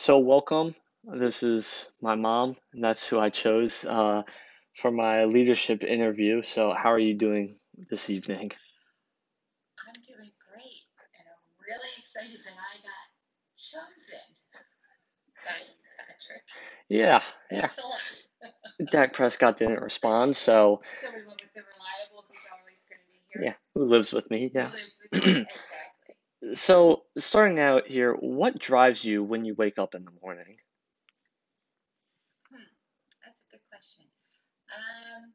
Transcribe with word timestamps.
So, 0.00 0.18
welcome. 0.18 0.74
This 1.04 1.42
is 1.42 1.84
my 2.00 2.14
mom, 2.14 2.56
and 2.72 2.82
that's 2.82 3.06
who 3.06 3.20
I 3.20 3.28
chose 3.28 3.84
uh, 3.84 4.22
for 4.74 4.90
my 4.90 5.26
leadership 5.26 5.84
interview. 5.84 6.40
So, 6.40 6.72
how 6.72 6.90
are 6.92 6.98
you 6.98 7.12
doing 7.12 7.58
this 7.90 8.08
evening? 8.08 8.50
I'm 9.86 10.00
doing 10.02 10.30
great, 10.48 10.80
and 11.18 11.26
I'm 11.28 11.44
really 11.60 11.92
excited 11.98 12.40
that 12.46 12.56
I 12.56 12.80
got 12.80 13.08
chosen 13.58 14.24
by 15.44 15.68
Patrick. 15.98 16.44
Yeah, 16.88 17.20
yeah. 17.50 17.68
Dak 18.90 19.12
Prescott 19.12 19.58
didn't 19.58 19.82
respond, 19.82 20.34
so 20.34 20.80
So 20.98 21.08
we 21.08 21.26
went 21.26 21.42
with 21.42 21.52
the 21.54 21.60
reliable 21.60 22.24
who's 22.26 22.38
always 22.58 22.86
going 22.88 23.02
to 23.02 23.12
be 23.12 23.20
here. 23.34 23.42
yeah, 23.44 23.54
who 23.74 23.84
lives 23.84 24.14
with 24.14 24.30
me? 24.30 24.50
Yeah. 24.54 24.72
So, 26.54 27.04
starting 27.18 27.60
out 27.60 27.86
here, 27.86 28.14
what 28.14 28.58
drives 28.58 29.04
you 29.04 29.22
when 29.24 29.44
you 29.44 29.54
wake 29.54 29.78
up 29.78 29.94
in 29.94 30.04
the 30.04 30.12
morning? 30.22 30.58
Hmm, 32.48 32.70
that's 33.24 33.42
a 33.44 33.48
good 33.50 33.64
question. 33.68 34.06
Um, 34.70 35.34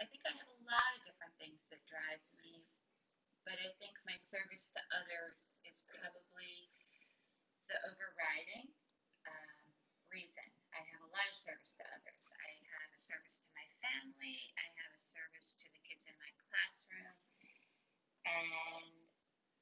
I 0.00 0.04
think 0.06 0.22
I 0.26 0.32
have 0.34 0.50
a 0.50 0.60
lot 0.66 0.90
of 0.98 1.00
different 1.06 1.34
things 1.38 1.62
that 1.70 1.80
drive 1.86 2.20
me, 2.36 2.64
but 3.46 3.56
I 3.62 3.70
think 3.80 3.96
my 4.04 4.16
service 4.20 4.72
to 4.76 4.82
others 4.92 5.60
is 5.64 5.80
probably 5.88 6.68
the 7.70 7.78
overriding 7.88 8.68
um, 9.24 9.62
reason. 10.10 10.48
I 10.74 10.82
have 10.82 11.02
a 11.06 11.10
lot 11.14 11.26
of 11.30 11.36
service 11.38 11.76
to 11.80 11.84
others. 11.94 12.18
I 12.44 12.50
have 12.76 12.90
a 12.92 13.00
service 13.00 13.40
to 13.44 13.48
my 13.54 13.66
family, 13.80 14.38
I 14.58 14.66
have 14.82 14.92
a 14.92 15.02
service 15.02 15.54
to 15.62 15.66
the 15.70 15.80
kids 15.86 16.04
in 16.04 16.16
my 16.18 16.32
classroom, 16.50 17.16
and 18.26 18.97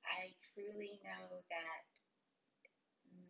I 0.07 0.33
truly 0.55 1.03
know 1.03 1.43
that 1.51 1.85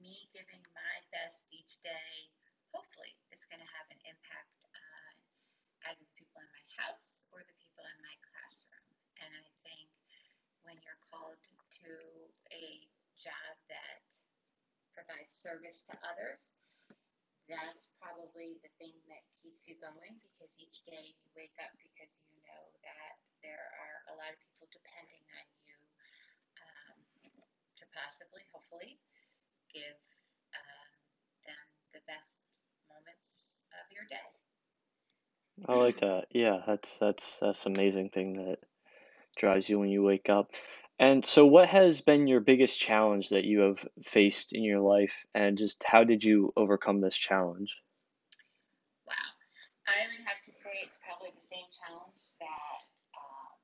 me 0.01 0.29
giving 0.37 0.63
my 0.77 0.97
best 1.11 1.49
each 1.51 1.81
day 1.81 2.29
hopefully 2.71 3.17
is 3.33 3.41
going 3.49 3.65
to 3.65 3.73
have 3.81 3.89
an 3.89 4.01
impact 4.05 4.61
on 4.69 5.11
either 5.91 6.05
the 6.05 6.17
people 6.21 6.39
in 6.45 6.51
my 6.53 6.67
house 6.77 7.25
or 7.33 7.41
the 7.43 7.57
people 7.57 7.85
in 7.89 7.99
my 8.05 8.17
classroom. 8.29 8.87
And 9.25 9.31
I 9.33 9.49
think 9.65 9.89
when 10.69 10.77
you're 10.85 11.01
called 11.09 11.41
to 11.83 11.93
a 12.53 12.67
job 13.17 13.53
that 13.73 13.99
provides 14.93 15.33
service 15.33 15.89
to 15.89 15.95
others, 16.05 16.61
that's 17.47 17.89
probably 18.03 18.59
the 18.61 18.73
thing 18.83 18.95
that 19.07 19.23
keeps 19.41 19.71
you 19.71 19.79
going 19.79 20.19
because 20.19 20.51
each 20.59 20.83
day 20.85 21.15
you 21.15 21.27
wake 21.39 21.55
up 21.63 21.71
because 21.79 22.11
you 22.27 22.43
know 22.43 22.65
that 22.83 23.15
there 23.41 23.63
are 23.63 23.97
a 24.11 24.15
lot 24.19 24.35
of 24.35 24.39
people 24.43 24.67
depending 24.75 25.23
on 25.39 25.45
possibly, 27.97 28.45
hopefully, 28.53 29.01
give 29.73 29.97
um, 30.55 30.89
them 31.47 31.63
the 31.93 32.01
best 32.07 32.45
moments 32.93 33.33
of 33.73 33.91
your 33.93 34.05
day. 34.13 34.29
I 35.69 35.75
like 35.75 36.01
that. 36.01 36.27
Yeah, 36.31 36.63
that's 36.67 36.99
that's 36.99 37.39
that's 37.41 37.67
amazing 37.67 38.11
thing 38.11 38.35
that 38.45 38.59
drives 39.37 39.69
you 39.69 39.79
when 39.79 39.91
you 39.91 40.03
wake 40.03 40.29
up. 40.31 40.53
And 40.99 41.25
so, 41.27 41.47
what 41.47 41.69
has 41.69 42.01
been 42.01 42.27
your 42.27 42.41
biggest 42.41 42.79
challenge 42.81 43.31
that 43.31 43.45
you 43.45 43.61
have 43.61 43.87
faced 44.03 44.53
in 44.53 44.65
your 44.65 44.81
life, 44.81 45.27
and 45.35 45.59
just 45.59 45.83
how 45.85 46.05
did 46.05 46.25
you 46.25 46.53
overcome 46.57 47.01
this 47.01 47.17
challenge? 47.17 47.83
Wow. 49.07 49.15
I 49.87 50.07
would 50.11 50.27
have 50.27 50.43
to 50.47 50.53
say 50.53 50.71
it's 50.85 50.99
probably 50.99 51.31
the 51.37 51.43
same 51.45 51.67
challenge 51.85 52.23
that 52.41 52.81
um, 53.17 53.57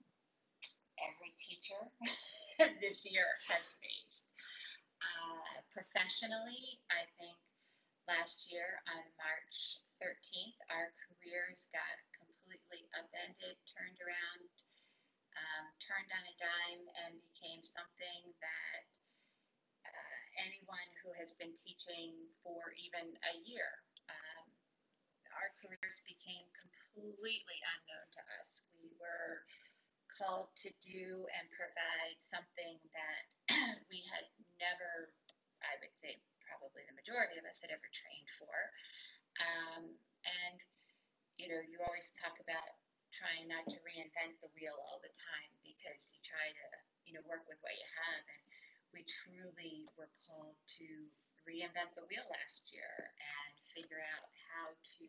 every 0.99 1.33
teacher 1.39 1.81
this 2.85 3.03
year 3.09 3.27
has 3.51 3.65
faced. 3.83 4.31
Uh, 5.03 5.63
professionally, 5.75 6.79
I 6.95 7.03
think 7.19 7.35
last 8.07 8.47
year 8.51 8.79
on 8.87 9.03
March 9.19 9.83
13th, 9.99 10.59
our 10.71 10.95
careers 11.07 11.67
got 11.75 11.97
completely 12.15 12.87
upended, 12.95 13.59
turned 13.67 13.99
around, 13.99 14.47
um, 15.35 15.65
turned 15.83 16.11
on 16.15 16.23
a 16.23 16.35
dime, 16.39 16.85
and 17.07 17.19
became 17.35 17.67
something 17.67 18.31
that 18.39 18.83
uh, 19.83 20.19
anyone 20.39 20.91
who 21.03 21.11
has 21.19 21.35
been 21.35 21.55
teaching 21.67 22.15
for 22.47 22.71
even 22.79 23.11
a 23.27 23.35
year 23.43 23.83
um, 24.11 24.47
our 25.35 25.51
careers 25.59 26.03
became 26.05 26.45
completely 26.61 27.59
unknown 27.75 28.09
to 28.13 28.23
us. 28.41 28.61
We 28.77 28.93
were 29.01 29.43
called 30.19 30.53
to 30.65 30.71
do 30.85 31.27
and 31.37 31.45
provide 31.53 32.19
something 32.23 32.77
that 32.93 33.23
we 33.93 34.05
had 34.09 34.27
never, 34.61 35.13
I 35.65 35.77
would 35.81 35.95
say, 35.97 36.21
probably 36.45 36.85
the 36.87 36.97
majority 36.97 37.41
of 37.41 37.47
us 37.49 37.63
had 37.65 37.73
ever 37.73 37.89
trained 37.91 38.31
for. 38.37 38.57
Um, 39.41 39.85
and, 40.25 40.57
you 41.41 41.49
know, 41.49 41.61
you 41.65 41.81
always 41.83 42.13
talk 42.21 42.37
about 42.39 42.77
trying 43.13 43.49
not 43.49 43.65
to 43.69 43.79
reinvent 43.85 44.41
the 44.41 44.53
wheel 44.57 44.77
all 44.89 45.01
the 45.05 45.13
time 45.13 45.51
because 45.65 46.13
you 46.13 46.21
try 46.25 46.49
to, 46.49 46.67
you 47.09 47.13
know, 47.17 47.25
work 47.29 47.45
with 47.49 47.61
what 47.61 47.77
you 47.77 47.89
have. 48.09 48.25
And 48.25 48.43
we 48.93 49.05
truly 49.09 49.89
were 49.97 50.13
called 50.29 50.57
to 50.81 50.89
reinvent 51.49 51.97
the 51.99 52.07
wheel 52.07 52.25
last 52.31 52.71
year 52.71 53.13
and 53.19 53.53
figure 53.75 54.01
out 54.01 54.29
how 54.53 54.73
to 55.01 55.09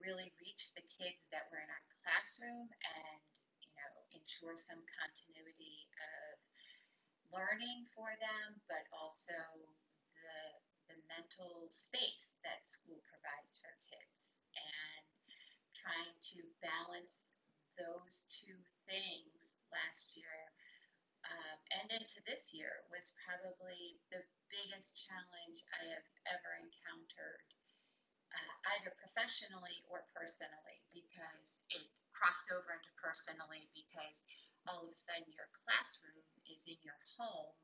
really 0.00 0.32
reach 0.40 0.72
the 0.76 0.84
kids 0.86 1.26
that 1.32 1.48
were 1.50 1.60
in 1.60 1.70
our 1.72 1.84
classroom 2.04 2.68
and 2.68 3.20
ensure 4.16 4.56
some 4.56 4.80
continuity 4.96 5.86
of 6.00 6.40
learning 7.30 7.84
for 7.92 8.08
them 8.16 8.56
but 8.66 8.88
also 8.96 9.36
the 10.16 10.40
the 10.88 10.98
mental 11.10 11.66
space 11.74 12.38
that 12.46 12.62
school 12.66 13.02
provides 13.10 13.58
for 13.58 13.74
kids. 13.90 14.34
And 14.54 15.04
trying 15.74 16.16
to 16.34 16.40
balance 16.62 17.36
those 17.78 18.24
two 18.30 18.56
things 18.88 19.58
last 19.70 20.16
year 20.16 20.50
um, 21.26 21.58
and 21.74 21.86
into 21.90 22.22
this 22.24 22.54
year 22.54 22.86
was 22.88 23.12
probably 23.26 23.98
the 24.14 24.22
biggest 24.48 24.94
challenge 25.06 25.58
I 25.74 25.90
have 25.90 26.06
ever 26.30 26.50
encountered, 26.62 27.46
uh, 28.30 28.54
either 28.78 28.94
professionally 28.94 29.82
or 29.90 30.06
personally, 30.14 30.78
because 30.94 31.58
it 31.74 31.90
crossed 32.16 32.48
over 32.48 32.72
into 32.72 32.92
personally 32.96 33.68
because 33.76 34.24
all 34.66 34.88
of 34.88 34.90
a 34.90 34.98
sudden 34.98 35.28
your 35.36 35.48
classroom 35.64 36.24
is 36.48 36.64
in 36.66 36.80
your 36.82 36.98
home 37.20 37.54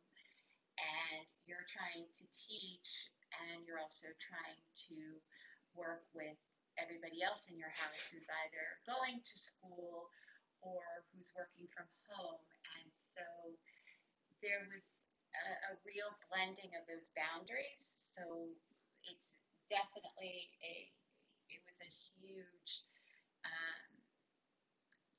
and 0.79 1.25
you're 1.49 1.67
trying 1.67 2.07
to 2.15 2.25
teach 2.31 3.11
and 3.49 3.65
you're 3.65 3.81
also 3.81 4.13
trying 4.21 4.63
to 4.77 4.97
work 5.75 6.05
with 6.13 6.37
everybody 6.77 7.25
else 7.25 7.49
in 7.49 7.57
your 7.57 7.73
house 7.73 8.13
who's 8.13 8.29
either 8.47 8.65
going 8.89 9.21
to 9.21 9.37
school 9.37 10.09
or 10.63 11.05
who's 11.13 11.29
working 11.37 11.67
from 11.73 11.89
home. 12.09 12.45
And 12.79 12.89
so 12.95 13.25
there 14.41 14.65
was 14.73 15.13
a, 15.34 15.75
a 15.75 15.81
real 15.84 16.13
blending 16.29 16.73
of 16.79 16.84
those 16.89 17.11
boundaries. 17.17 18.13
So 18.15 18.25
it's 19.09 19.33
definitely 19.69 20.53
a, 20.65 20.75
it 21.53 21.61
was 21.67 21.81
a 21.83 21.91
huge 22.17 22.87
um, 23.45 23.81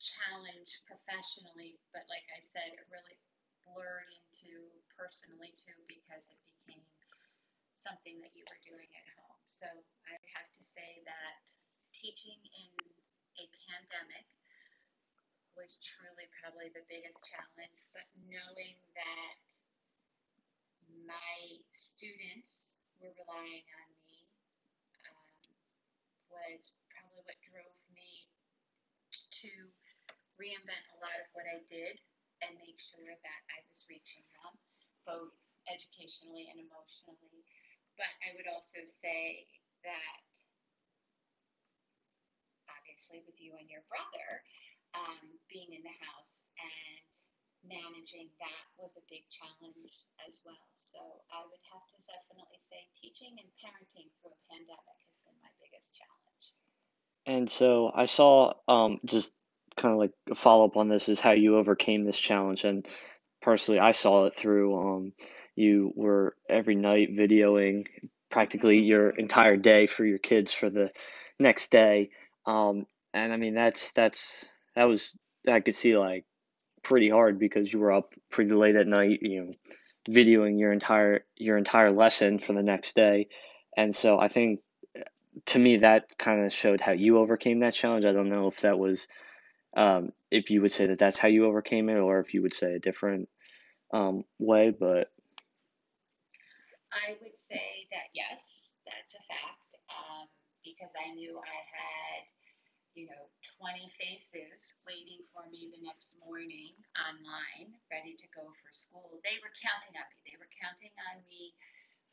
challenge 0.04 0.84
professionally, 0.84 1.80
but 1.96 2.04
like 2.12 2.28
I 2.36 2.44
said, 2.44 2.76
it 2.76 2.84
really 2.92 3.16
blurred 3.64 4.12
into 4.12 4.68
personally 5.00 5.56
too 5.56 5.80
because 5.88 6.28
it 6.28 6.40
became 6.44 6.84
something 7.80 8.20
that 8.20 8.36
you 8.36 8.44
were 8.52 8.60
doing 8.68 8.92
at 8.92 9.08
home. 9.16 9.40
So 9.48 9.68
I 10.08 10.16
have 10.36 10.50
to 10.60 10.64
say 10.64 11.00
that 11.08 11.40
teaching 11.96 12.36
in 12.44 12.76
a 13.40 13.46
pandemic 13.72 14.28
was 15.56 15.80
truly 15.80 16.28
probably 16.44 16.68
the 16.76 16.84
biggest 16.92 17.24
challenge, 17.24 17.80
but 17.96 18.04
knowing 18.28 18.76
that 19.00 19.36
my 21.08 21.40
students 21.72 22.76
were 23.00 23.14
relying 23.16 23.68
on 23.80 23.90
me 24.10 24.20
um, 25.08 25.56
was 26.34 26.74
probably 26.92 27.22
what 27.24 27.40
drove 27.46 27.80
me 27.94 28.28
to 29.44 29.52
reinvent 30.40 30.86
a 30.96 31.02
lot 31.02 31.18
of 31.22 31.28
what 31.34 31.46
I 31.50 31.62
did 31.70 31.96
and 32.44 32.60
make 32.60 32.80
sure 32.82 33.08
that 33.08 33.40
I 33.54 33.60
was 33.70 33.86
reaching 33.88 34.26
them, 34.36 34.54
both 35.08 35.34
educationally 35.70 36.50
and 36.52 36.60
emotionally. 36.60 37.46
But 37.96 38.10
I 38.26 38.36
would 38.36 38.50
also 38.50 38.84
say 38.90 39.48
that 39.86 40.20
obviously 42.68 43.24
with 43.24 43.38
you 43.38 43.56
and 43.56 43.70
your 43.70 43.86
brother 43.88 44.44
um, 44.98 45.22
being 45.48 45.72
in 45.72 45.84
the 45.86 45.98
house 46.04 46.50
and 46.58 47.04
managing 47.64 48.28
that 48.44 48.64
was 48.76 49.00
a 49.00 49.06
big 49.08 49.24
challenge 49.32 49.96
as 50.28 50.44
well. 50.44 50.68
So 50.76 51.00
I 51.32 51.42
would 51.48 51.64
have 51.72 51.86
to 51.96 51.98
definitely 52.06 52.60
say 52.60 52.84
teaching 53.00 53.40
and 53.40 53.50
parenting 53.62 54.12
through 54.20 54.36
a 54.36 54.42
pandemic 54.52 54.98
has 55.00 55.18
been 55.24 55.38
my 55.40 55.54
biggest 55.64 55.96
challenge. 55.96 56.46
And 57.26 57.48
so, 57.48 57.92
I 57.96 58.06
saw 58.06 58.54
um, 58.68 59.00
just 59.06 59.32
kind 59.76 59.94
of 59.94 60.00
like 60.00 60.12
a 60.32 60.36
follow 60.36 60.66
up 60.66 60.78
on 60.78 60.90
this 60.90 61.10
is 61.10 61.20
how 61.20 61.32
you 61.32 61.58
overcame 61.58 62.06
this 62.06 62.18
challenge. 62.18 62.64
And 62.64 62.86
personally, 63.42 63.80
I 63.80 63.92
saw 63.92 64.26
it 64.26 64.36
through 64.36 64.78
um, 64.78 65.14
you 65.56 65.92
were 65.96 66.36
every 66.50 66.76
night 66.76 67.16
videoing 67.16 67.86
practically 68.30 68.80
your 68.80 69.10
entire 69.10 69.58
day 69.58 69.86
for 69.86 70.04
your 70.04 70.18
kids 70.18 70.52
for 70.52 70.70
the 70.70 70.92
next 71.40 71.72
day. 71.72 72.10
Um, 72.46 72.86
and 73.14 73.32
I 73.32 73.38
mean 73.38 73.54
that's 73.54 73.92
that's 73.92 74.46
that 74.76 74.86
was 74.86 75.18
I 75.48 75.60
could 75.60 75.76
see 75.76 75.98
like 75.98 76.26
pretty 76.84 77.10
hard 77.10 77.40
because 77.40 77.72
you 77.72 77.80
were 77.80 77.92
up 77.92 78.14
pretty 78.32 78.54
late 78.54 78.76
at 78.76 78.88
night, 78.88 79.20
you 79.22 79.42
know, 79.42 79.52
videoing 80.10 80.60
your 80.60 80.72
entire 80.72 81.26
your 81.38 81.58
entire 81.58 81.92
lesson 81.92 82.40
for 82.40 82.54
the 82.54 82.64
next 82.64 82.96
day. 82.96 83.28
And 83.78 83.96
so 83.96 84.20
I 84.20 84.28
think 84.28 84.62
to 85.48 85.60
me 85.60 85.78
that 85.78 86.18
kind 86.18 86.46
of 86.46 86.54
showed 86.54 86.82
how 86.82 86.92
you 86.92 87.18
overcame 87.20 87.60
that 87.60 87.74
challenge. 87.74 88.06
I 88.06 88.14
don't 88.14 88.30
know 88.30 88.48
if 88.48 88.62
that 88.62 88.80
was 88.80 89.08
um, 89.76 90.12
if 90.32 90.50
you 90.50 90.62
would 90.62 90.72
say 90.72 90.88
that 90.88 91.00
that's 91.00 91.18
how 91.18 91.28
you 91.28 91.46
overcame 91.46 91.90
it 91.90 91.98
or 91.98 92.20
if 92.20 92.34
you 92.34 92.42
would 92.42 92.54
say 92.54 92.74
a 92.74 92.80
different 92.80 93.30
um, 93.94 94.24
way, 94.40 94.72
but 94.72 95.10
I 96.94 97.18
would 97.26 97.34
say 97.34 97.90
that 97.90 98.14
yes, 98.14 98.74
that's 98.86 99.18
a 99.18 99.24
fact, 99.26 99.66
um, 99.90 100.30
because 100.62 100.94
I 100.94 101.10
knew 101.18 101.42
I 101.42 101.60
had, 101.74 102.22
you 102.94 103.10
know, 103.10 103.26
20 103.58 103.90
faces 103.98 104.62
waiting 104.86 105.26
for 105.34 105.42
me 105.50 105.74
the 105.74 105.82
next 105.82 106.14
morning 106.22 106.78
online, 106.94 107.74
ready 107.90 108.14
to 108.14 108.28
go 108.30 108.46
for 108.62 108.70
school. 108.70 109.18
They 109.26 109.42
were 109.42 109.54
counting 109.58 109.98
on 109.98 110.06
me. 110.06 110.18
They 110.22 110.38
were 110.38 110.54
counting 110.62 110.94
on 111.10 111.26
me 111.26 111.58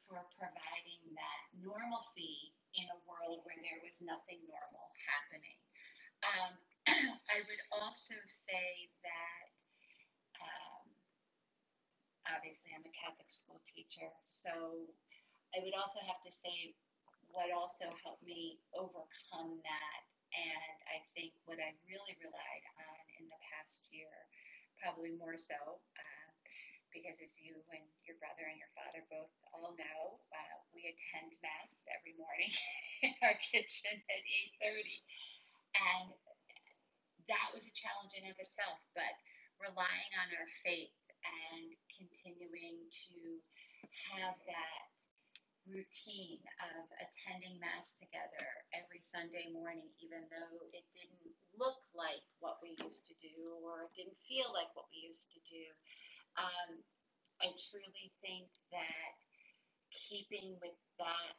for 0.09 0.25
providing 0.41 1.05
that 1.13 1.41
normalcy 1.61 2.57
in 2.73 2.89
a 2.89 2.99
world 3.05 3.45
where 3.45 3.61
there 3.61 3.85
was 3.85 4.01
nothing 4.01 4.41
normal 4.49 4.89
happening. 5.05 5.61
Um, 6.25 6.57
I 7.09 7.41
would 7.49 7.63
also 7.73 8.17
say 8.27 8.93
that 9.01 9.47
um, 10.41 10.85
obviously 12.29 12.77
I'm 12.77 12.85
a 12.85 12.93
Catholic 12.93 13.31
school 13.33 13.61
teacher, 13.73 14.11
so 14.29 14.53
I 15.57 15.65
would 15.65 15.77
also 15.77 16.01
have 16.05 16.21
to 16.29 16.33
say 16.33 16.77
what 17.33 17.49
also 17.55 17.89
helped 18.05 18.27
me 18.27 18.61
overcome 18.77 19.63
that, 19.65 20.01
and 20.35 20.77
I 20.91 21.01
think 21.17 21.33
what 21.49 21.63
I 21.63 21.73
really 21.89 22.19
relied 22.21 22.65
on 22.77 23.01
in 23.17 23.25
the 23.31 23.41
past 23.49 23.87
year, 23.89 24.11
probably 24.83 25.17
more 25.17 25.39
so, 25.41 25.57
uh, 25.57 26.29
because 26.93 27.17
as 27.23 27.33
you 27.39 27.57
and 27.73 27.87
your 28.05 28.19
brother 28.19 28.45
and 28.51 28.59
your 28.59 28.73
father 28.77 29.07
both 29.09 29.31
all 29.55 29.73
know, 29.79 30.21
uh, 30.35 30.57
we 30.75 30.91
attend 30.91 31.33
mass 31.41 31.81
every 31.89 32.19
morning 32.19 32.51
in 33.07 33.15
our 33.25 33.39
kitchen 33.41 33.95
at 34.11 34.23
8:30, 34.61 35.01
and 35.79 36.11
that 37.31 37.55
was 37.55 37.65
a 37.71 37.75
challenge 37.79 38.13
in 38.19 38.27
of 38.27 38.37
itself. 38.43 38.83
But 38.93 39.15
relying 39.63 40.13
on 40.19 40.29
our 40.35 40.51
faith 40.67 40.95
and 41.23 41.73
continuing 41.95 42.91
to 42.91 43.19
have 44.11 44.35
that 44.49 44.83
routine 45.69 46.43
of 46.75 46.85
attending 46.99 47.61
mass 47.61 47.95
together 48.01 48.49
every 48.75 48.99
Sunday 49.05 49.47
morning, 49.53 49.87
even 50.03 50.27
though 50.33 50.57
it 50.75 50.83
didn't 50.97 51.37
look 51.55 51.79
like 51.95 52.25
what 52.41 52.59
we 52.65 52.75
used 52.83 53.07
to 53.07 53.15
do 53.23 53.37
or 53.63 53.87
it 53.87 53.93
didn't 53.95 54.19
feel 54.27 54.51
like 54.57 54.73
what 54.75 54.89
we 54.91 55.05
used 55.07 55.31
to 55.37 55.41
do. 55.47 55.65
Um, 56.41 56.81
I 57.39 57.53
truly 57.71 58.11
think 58.25 58.49
that 58.73 59.15
keeping 59.93 60.57
with 60.59 60.77
that 60.99 61.37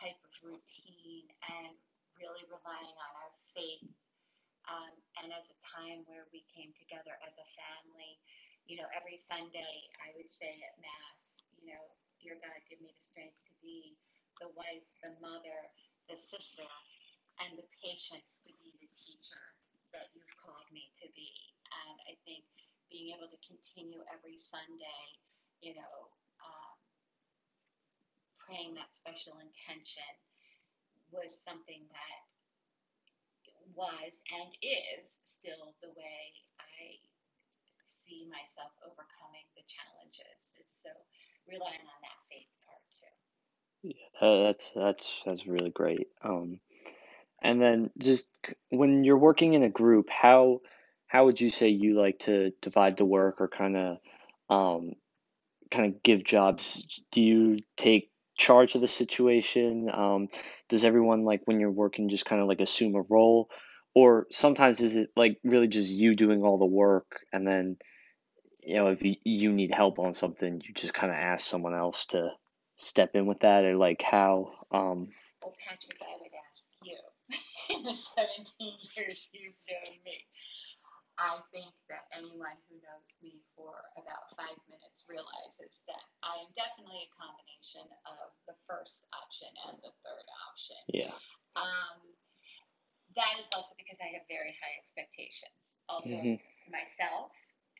type 0.00 0.18
of 0.22 0.32
routine 0.42 1.26
and 1.50 1.74
really 2.16 2.44
relying 2.46 2.94
on 2.96 3.12
our 3.18 3.32
faith 3.52 3.90
um, 4.68 4.92
and 5.20 5.28
as 5.32 5.50
a 5.52 5.58
time 5.74 6.06
where 6.06 6.30
we 6.30 6.46
came 6.54 6.70
together 6.78 7.18
as 7.26 7.34
a 7.36 7.46
family. 7.58 8.14
You 8.70 8.80
know, 8.80 8.88
every 8.94 9.18
Sunday 9.18 9.90
I 10.00 10.14
would 10.14 10.30
say 10.30 10.54
at 10.62 10.78
Mass, 10.78 11.44
you 11.58 11.74
know, 11.74 11.84
dear 12.22 12.38
God, 12.38 12.56
give 12.70 12.80
me 12.80 12.94
the 12.94 13.04
strength 13.04 13.36
to 13.50 13.54
be 13.60 13.98
the 14.38 14.48
wife, 14.54 14.86
the 15.02 15.12
mother, 15.18 15.58
the 16.08 16.16
sister, 16.16 16.66
and 17.42 17.58
the 17.58 17.66
patience 17.82 18.40
to 18.46 18.52
be 18.62 18.72
the 18.78 18.90
teacher 18.94 19.42
that 19.90 20.10
you've 20.14 20.36
called 20.38 20.66
me 20.70 20.90
to 21.02 21.06
be. 21.12 21.30
And 21.86 21.96
I 22.06 22.14
think 22.22 22.46
being 22.90 23.10
able 23.14 23.26
to 23.30 23.40
continue 23.42 24.02
every 24.10 24.38
Sunday, 24.38 25.04
you 25.60 25.74
know, 25.74 25.96
um, 26.42 26.76
praying 28.38 28.78
that 28.78 28.94
special 28.94 29.38
intention 29.42 30.14
was 31.10 31.34
something 31.34 31.82
that 31.90 32.20
was 33.76 34.22
and 34.32 34.50
is 34.62 35.20
still 35.24 35.74
the 35.82 35.90
way 35.96 36.32
I 36.58 36.98
see 37.84 38.26
myself 38.30 38.70
overcoming 38.82 39.46
the 39.54 39.62
challenges. 39.66 40.54
so 40.68 40.90
relying 41.46 41.84
on 41.84 42.00
that 42.02 42.18
faith 42.30 42.50
part 42.66 42.82
too. 42.92 43.14
Yeah, 43.82 44.52
that's 44.52 44.72
that's 44.74 45.22
that's 45.26 45.46
really 45.46 45.70
great. 45.70 46.08
Um, 46.22 46.60
and 47.42 47.60
then 47.60 47.90
just 47.98 48.28
when 48.70 49.04
you're 49.04 49.18
working 49.18 49.54
in 49.54 49.62
a 49.62 49.68
group, 49.68 50.08
how 50.10 50.60
how 51.06 51.26
would 51.26 51.40
you 51.40 51.50
say 51.50 51.68
you 51.68 52.00
like 52.00 52.20
to 52.20 52.52
divide 52.62 52.96
the 52.96 53.04
work 53.04 53.40
or 53.40 53.48
kind 53.48 53.76
of 53.76 53.98
um, 54.48 54.92
kind 55.70 55.94
of 55.94 56.02
give 56.02 56.24
jobs? 56.24 56.82
Do 57.12 57.20
you 57.20 57.60
take 57.76 58.10
charge 58.36 58.74
of 58.74 58.80
the 58.80 58.88
situation? 58.88 59.88
Um, 59.92 60.28
does 60.68 60.84
everyone 60.84 61.24
like 61.24 61.42
when 61.44 61.60
you're 61.60 61.70
working 61.70 62.08
just 62.08 62.26
kind 62.26 62.40
of 62.42 62.48
like 62.48 62.60
assume 62.60 62.94
a 62.94 63.02
role? 63.02 63.48
Or 63.94 64.26
sometimes 64.30 64.80
is 64.80 64.96
it 64.96 65.10
like 65.16 65.38
really 65.44 65.68
just 65.68 65.90
you 65.90 66.16
doing 66.16 66.42
all 66.42 66.58
the 66.58 66.64
work 66.64 67.20
and 67.32 67.46
then 67.46 67.76
you 68.64 68.76
know 68.76 68.88
if 68.88 69.02
you, 69.04 69.16
you 69.24 69.52
need 69.52 69.72
help 69.72 69.98
on 69.98 70.14
something 70.14 70.60
you 70.64 70.74
just 70.74 70.94
kind 70.94 71.12
of 71.12 71.18
ask 71.18 71.46
someone 71.46 71.74
else 71.74 72.06
to 72.06 72.30
step 72.76 73.10
in 73.14 73.26
with 73.26 73.40
that 73.40 73.64
or 73.64 73.76
like 73.76 74.02
how 74.02 74.50
um 74.72 75.08
well 75.42 75.54
Patrick 75.68 75.98
I 76.02 76.16
would 76.20 76.32
ask 76.50 76.68
you 76.82 76.96
in 77.76 77.84
the 77.84 77.94
17 77.94 78.72
years 78.96 79.28
you've 79.32 79.54
known 79.68 79.98
me 80.04 80.26
I 81.14 81.38
think 81.54 81.70
that 81.86 82.10
anyone 82.10 82.58
who 82.66 82.82
knows 82.82 83.12
me 83.22 83.38
for 83.54 83.86
about 83.94 84.34
five 84.34 84.58
minutes 84.66 85.06
realizes 85.06 85.84
that 85.86 86.02
I 86.26 86.42
am 86.42 86.50
definitely 86.58 87.06
a 87.06 87.10
combination 87.14 87.86
of 88.02 88.34
the 88.50 88.58
first 88.66 89.06
option 89.14 89.50
and 89.70 89.78
the 89.78 89.94
third 90.02 90.26
option. 90.50 90.80
Yeah. 90.90 91.16
Um, 91.54 92.02
that 93.14 93.38
is 93.38 93.46
also 93.54 93.78
because 93.78 94.02
I 94.02 94.10
have 94.18 94.26
very 94.26 94.58
high 94.58 94.74
expectations, 94.74 95.78
also 95.86 96.18
mm-hmm. 96.18 96.42
myself 96.66 97.30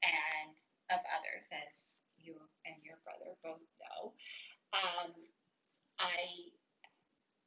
and 0.06 0.54
of 0.94 1.02
others, 1.16 1.50
as 1.50 1.98
you 2.22 2.38
and 2.62 2.78
your 2.86 3.02
brother 3.02 3.34
both 3.42 3.66
know. 3.82 4.14
Um, 4.70 5.10
I 5.98 6.54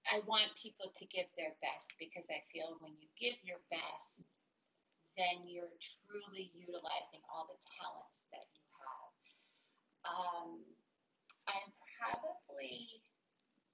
I 0.07 0.23
want 0.23 0.55
people 0.55 0.91
to 0.95 1.05
give 1.11 1.27
their 1.35 1.55
best 1.59 1.95
because 1.99 2.23
I 2.31 2.39
feel 2.51 2.79
when 2.79 2.95
you 2.95 3.07
give 3.19 3.35
your 3.43 3.59
best, 3.67 4.23
then 5.17 5.49
you're 5.49 5.73
truly 5.81 6.53
utilizing 6.53 7.25
all 7.27 7.49
the 7.49 7.57
talents 7.81 8.21
that 8.29 8.45
you 8.53 8.65
have. 8.77 9.11
Um, 10.05 10.49
I'm 11.49 11.69
probably 11.97 13.01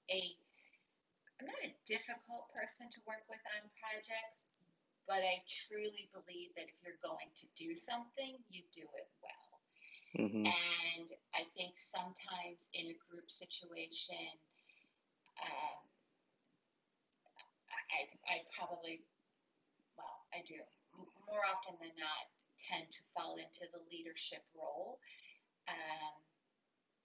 a 0.09 0.33
I'm 1.43 1.51
not 1.51 1.59
a 1.59 1.75
difficult 1.83 2.47
person 2.55 2.87
to 2.87 2.99
work 3.03 3.27
with 3.27 3.43
on 3.59 3.67
projects, 3.75 4.47
but 5.03 5.19
I 5.19 5.43
truly 5.43 6.07
believe 6.15 6.55
that 6.55 6.71
if 6.71 6.77
you're 6.79 7.01
going 7.03 7.27
to 7.35 7.45
do 7.59 7.75
something, 7.75 8.39
you 8.47 8.63
do 8.71 8.87
it 8.95 9.09
well. 9.19 9.53
Mm-hmm. 10.15 10.47
And 10.47 11.07
I 11.35 11.43
think 11.57 11.75
sometimes 11.75 12.71
in 12.71 12.95
a 12.95 12.97
group 13.11 13.27
situation, 13.27 14.39
um, 15.43 15.83
I, 17.91 18.07
I 18.29 18.35
probably, 18.55 19.03
well, 19.99 20.23
I 20.31 20.45
do 20.47 20.55
more 21.27 21.43
often 21.47 21.75
than 21.79 21.93
not 21.99 22.25
tend 22.69 22.87
to 22.91 23.01
fall 23.11 23.35
into 23.35 23.67
the 23.71 23.81
leadership 23.91 24.43
role. 24.55 24.99
Um, 25.67 26.15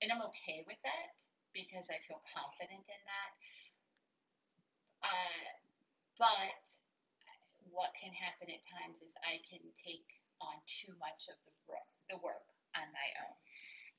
and 0.03 0.15
I'm 0.15 0.23
okay 0.31 0.63
with 0.67 0.79
that 0.87 1.19
because 1.51 1.91
I 1.91 1.99
feel 2.07 2.23
confident 2.31 2.87
in 2.87 3.03
that. 3.07 3.33
Uh, 5.03 5.51
but 6.19 6.63
what 7.71 7.95
can 7.99 8.15
happen 8.15 8.51
at 8.51 8.63
times 8.67 8.99
is 9.03 9.15
I 9.23 9.43
can 9.47 9.63
take 9.83 10.07
on 10.39 10.59
too 10.67 10.95
much 11.03 11.27
of 11.31 11.39
the 11.47 11.55
work, 11.67 11.91
the 12.11 12.19
work 12.23 12.47
on 12.79 12.87
my 12.95 13.09
own. 13.27 13.39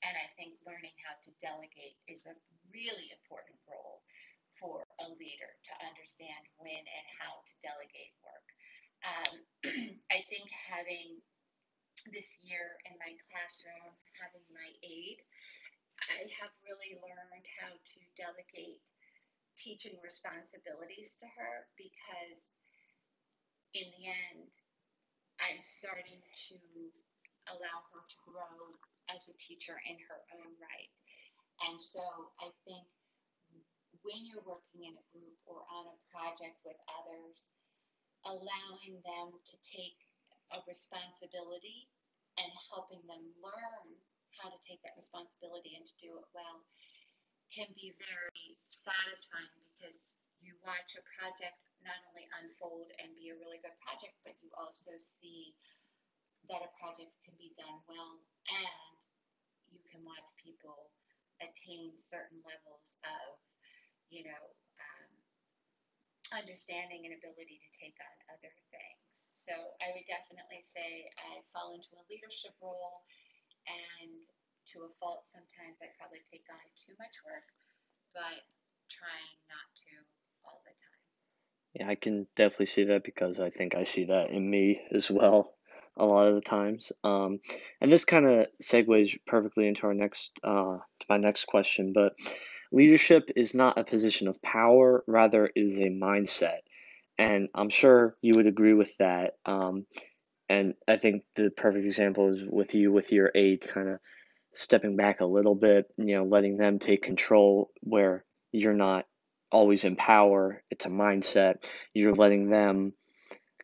And 0.04 0.16
I 0.16 0.32
think 0.40 0.56
learning 0.64 0.96
how 1.04 1.20
to 1.28 1.32
delegate 1.44 2.00
is 2.08 2.24
a 2.24 2.36
really 2.72 3.12
important 3.12 3.60
role 3.68 4.00
for 4.56 4.88
a 5.00 5.08
leader 5.20 5.52
to 5.68 5.74
understand 5.84 6.44
when 6.60 6.84
and 6.84 7.08
how 7.20 7.44
to 7.44 7.54
delegate 7.64 8.16
work. 8.24 8.48
Um, 9.04 9.34
think 10.29 10.48
having 10.50 11.19
this 12.13 12.39
year 12.45 12.79
in 12.88 12.95
my 13.01 13.12
classroom, 13.27 13.91
having 14.15 14.45
my 14.53 14.69
aide, 14.86 15.21
I 16.07 16.29
have 16.39 16.53
really 16.63 16.95
learned 17.03 17.45
how 17.59 17.74
to 17.75 18.00
delegate 18.15 18.79
teaching 19.59 20.00
responsibilities 20.00 21.19
to 21.19 21.27
her 21.27 21.67
because 21.75 22.39
in 23.75 23.86
the 24.00 24.07
end, 24.07 24.48
I'm 25.43 25.59
starting 25.62 26.24
to 26.24 26.57
allow 27.51 27.77
her 27.91 28.01
to 28.01 28.17
grow 28.24 28.79
as 29.12 29.27
a 29.27 29.36
teacher 29.41 29.75
in 29.89 29.98
her 30.07 30.19
own 30.39 30.51
right. 30.62 30.91
And 31.67 31.75
so 31.75 32.01
I 32.39 32.50
think 32.63 32.88
when 34.05 34.24
you're 34.24 34.45
working 34.48 34.88
in 34.88 34.95
a 34.95 35.05
group 35.12 35.38
or 35.43 35.67
on 35.67 35.91
a 35.91 35.98
project 36.07 36.63
with 36.63 36.79
others, 36.88 37.38
allowing 38.24 39.00
them 39.03 39.36
to 39.36 39.55
take 39.63 40.00
a 40.53 40.60
responsibility 40.65 41.89
and 42.38 42.50
helping 42.72 43.03
them 43.06 43.22
learn 43.41 43.86
how 44.39 44.48
to 44.50 44.60
take 44.63 44.79
that 44.86 44.96
responsibility 44.96 45.75
and 45.75 45.84
to 45.84 45.96
do 46.00 46.15
it 46.15 46.27
well 46.32 46.63
can 47.51 47.68
be 47.74 47.91
very 47.98 48.56
satisfying 48.70 49.65
because 49.75 50.06
you 50.39 50.56
watch 50.63 50.96
a 50.96 51.03
project 51.20 51.60
not 51.84 51.98
only 52.12 52.29
unfold 52.39 52.88
and 53.01 53.12
be 53.18 53.34
a 53.34 53.39
really 53.39 53.60
good 53.60 53.75
project, 53.84 54.15
but 54.24 54.38
you 54.39 54.48
also 54.56 54.94
see 55.01 55.56
that 56.48 56.63
a 56.63 56.72
project 56.79 57.12
can 57.25 57.36
be 57.36 57.51
done 57.60 57.82
well 57.89 58.22
and 58.48 58.96
you 59.74 59.82
can 59.89 60.01
watch 60.06 60.25
people 60.39 60.94
attain 61.41 61.96
certain 62.00 62.39
levels 62.46 62.96
of, 63.03 63.38
you 64.12 64.24
know, 64.27 64.44
um, 64.79 65.12
understanding 66.36 67.08
and 67.08 67.15
ability 67.18 67.60
to 67.60 67.70
take 67.79 67.98
on 68.00 68.15
other 68.32 68.53
things. 68.72 69.09
So 69.50 69.58
I 69.82 69.89
would 69.98 70.06
definitely 70.06 70.62
say 70.62 71.10
I 71.18 71.41
fall 71.50 71.74
into 71.74 71.89
a 71.98 72.06
leadership 72.06 72.53
role 72.62 73.01
and 73.65 74.22
to 74.77 74.86
a 74.86 74.89
fault 75.01 75.25
sometimes 75.34 75.82
I 75.82 75.89
probably 75.98 76.22
take 76.29 76.46
on 76.53 76.62
too 76.77 76.94
much 77.01 77.18
work, 77.25 77.50
but 78.13 78.46
trying 78.94 79.34
not 79.50 79.65
to 79.89 80.06
all 80.46 80.62
the 80.62 80.77
time. 80.77 81.01
Yeah, 81.74 81.89
I 81.89 81.96
can 81.98 82.27
definitely 82.38 82.68
see 82.70 82.94
that 82.94 83.03
because 83.03 83.39
I 83.39 83.50
think 83.50 83.74
I 83.74 83.86
see 83.86 84.06
that 84.06 84.29
in 84.29 84.48
me 84.48 84.82
as 84.94 85.10
well 85.10 85.58
a 85.98 86.06
lot 86.06 86.27
of 86.27 86.36
the 86.36 86.41
times. 86.41 86.91
Um, 87.03 87.39
and 87.82 87.91
this 87.91 88.06
kind 88.06 88.29
of 88.29 88.48
segues 88.62 89.18
perfectly 89.25 89.68
into 89.68 89.88
our 89.88 89.96
next, 89.96 90.32
uh, 90.44 90.77
to 90.77 91.06
my 91.10 91.18
next 91.18 91.46
question. 91.46 91.94
But 91.94 92.13
leadership 92.72 93.32
is 93.36 93.56
not 93.56 93.79
a 93.79 93.84
position 93.84 94.27
of 94.27 94.41
power, 94.44 95.03
rather, 95.08 95.48
it 95.48 95.60
is 95.60 95.79
a 95.79 95.89
mindset. 95.89 96.60
And 97.20 97.50
I'm 97.54 97.70
sure 97.70 98.16
you 98.22 98.34
would 98.38 98.48
agree 98.48 98.74
with 98.74 98.96
that. 98.98 99.34
Um, 99.46 99.86
and 100.48 100.74
I 100.88 100.98
think 100.98 101.24
the 101.36 101.52
perfect 101.52 101.86
example 101.86 102.34
is 102.34 102.42
with 102.50 102.74
you, 102.74 102.94
with 102.94 103.12
your 103.12 103.30
aide, 103.36 103.62
kind 103.62 103.90
of 103.90 104.00
stepping 104.54 104.96
back 104.96 105.20
a 105.20 105.26
little 105.26 105.54
bit, 105.54 105.86
you 105.98 106.16
know, 106.16 106.24
letting 106.24 106.58
them 106.58 106.80
take 106.80 107.04
control 107.04 107.72
where 107.82 108.24
you're 108.54 108.74
not 108.74 109.06
always 109.52 109.84
in 109.84 109.98
power. 109.98 110.64
It's 110.72 110.86
a 110.86 110.90
mindset. 110.90 111.70
You're 111.94 112.16
letting 112.16 112.50
them 112.50 112.94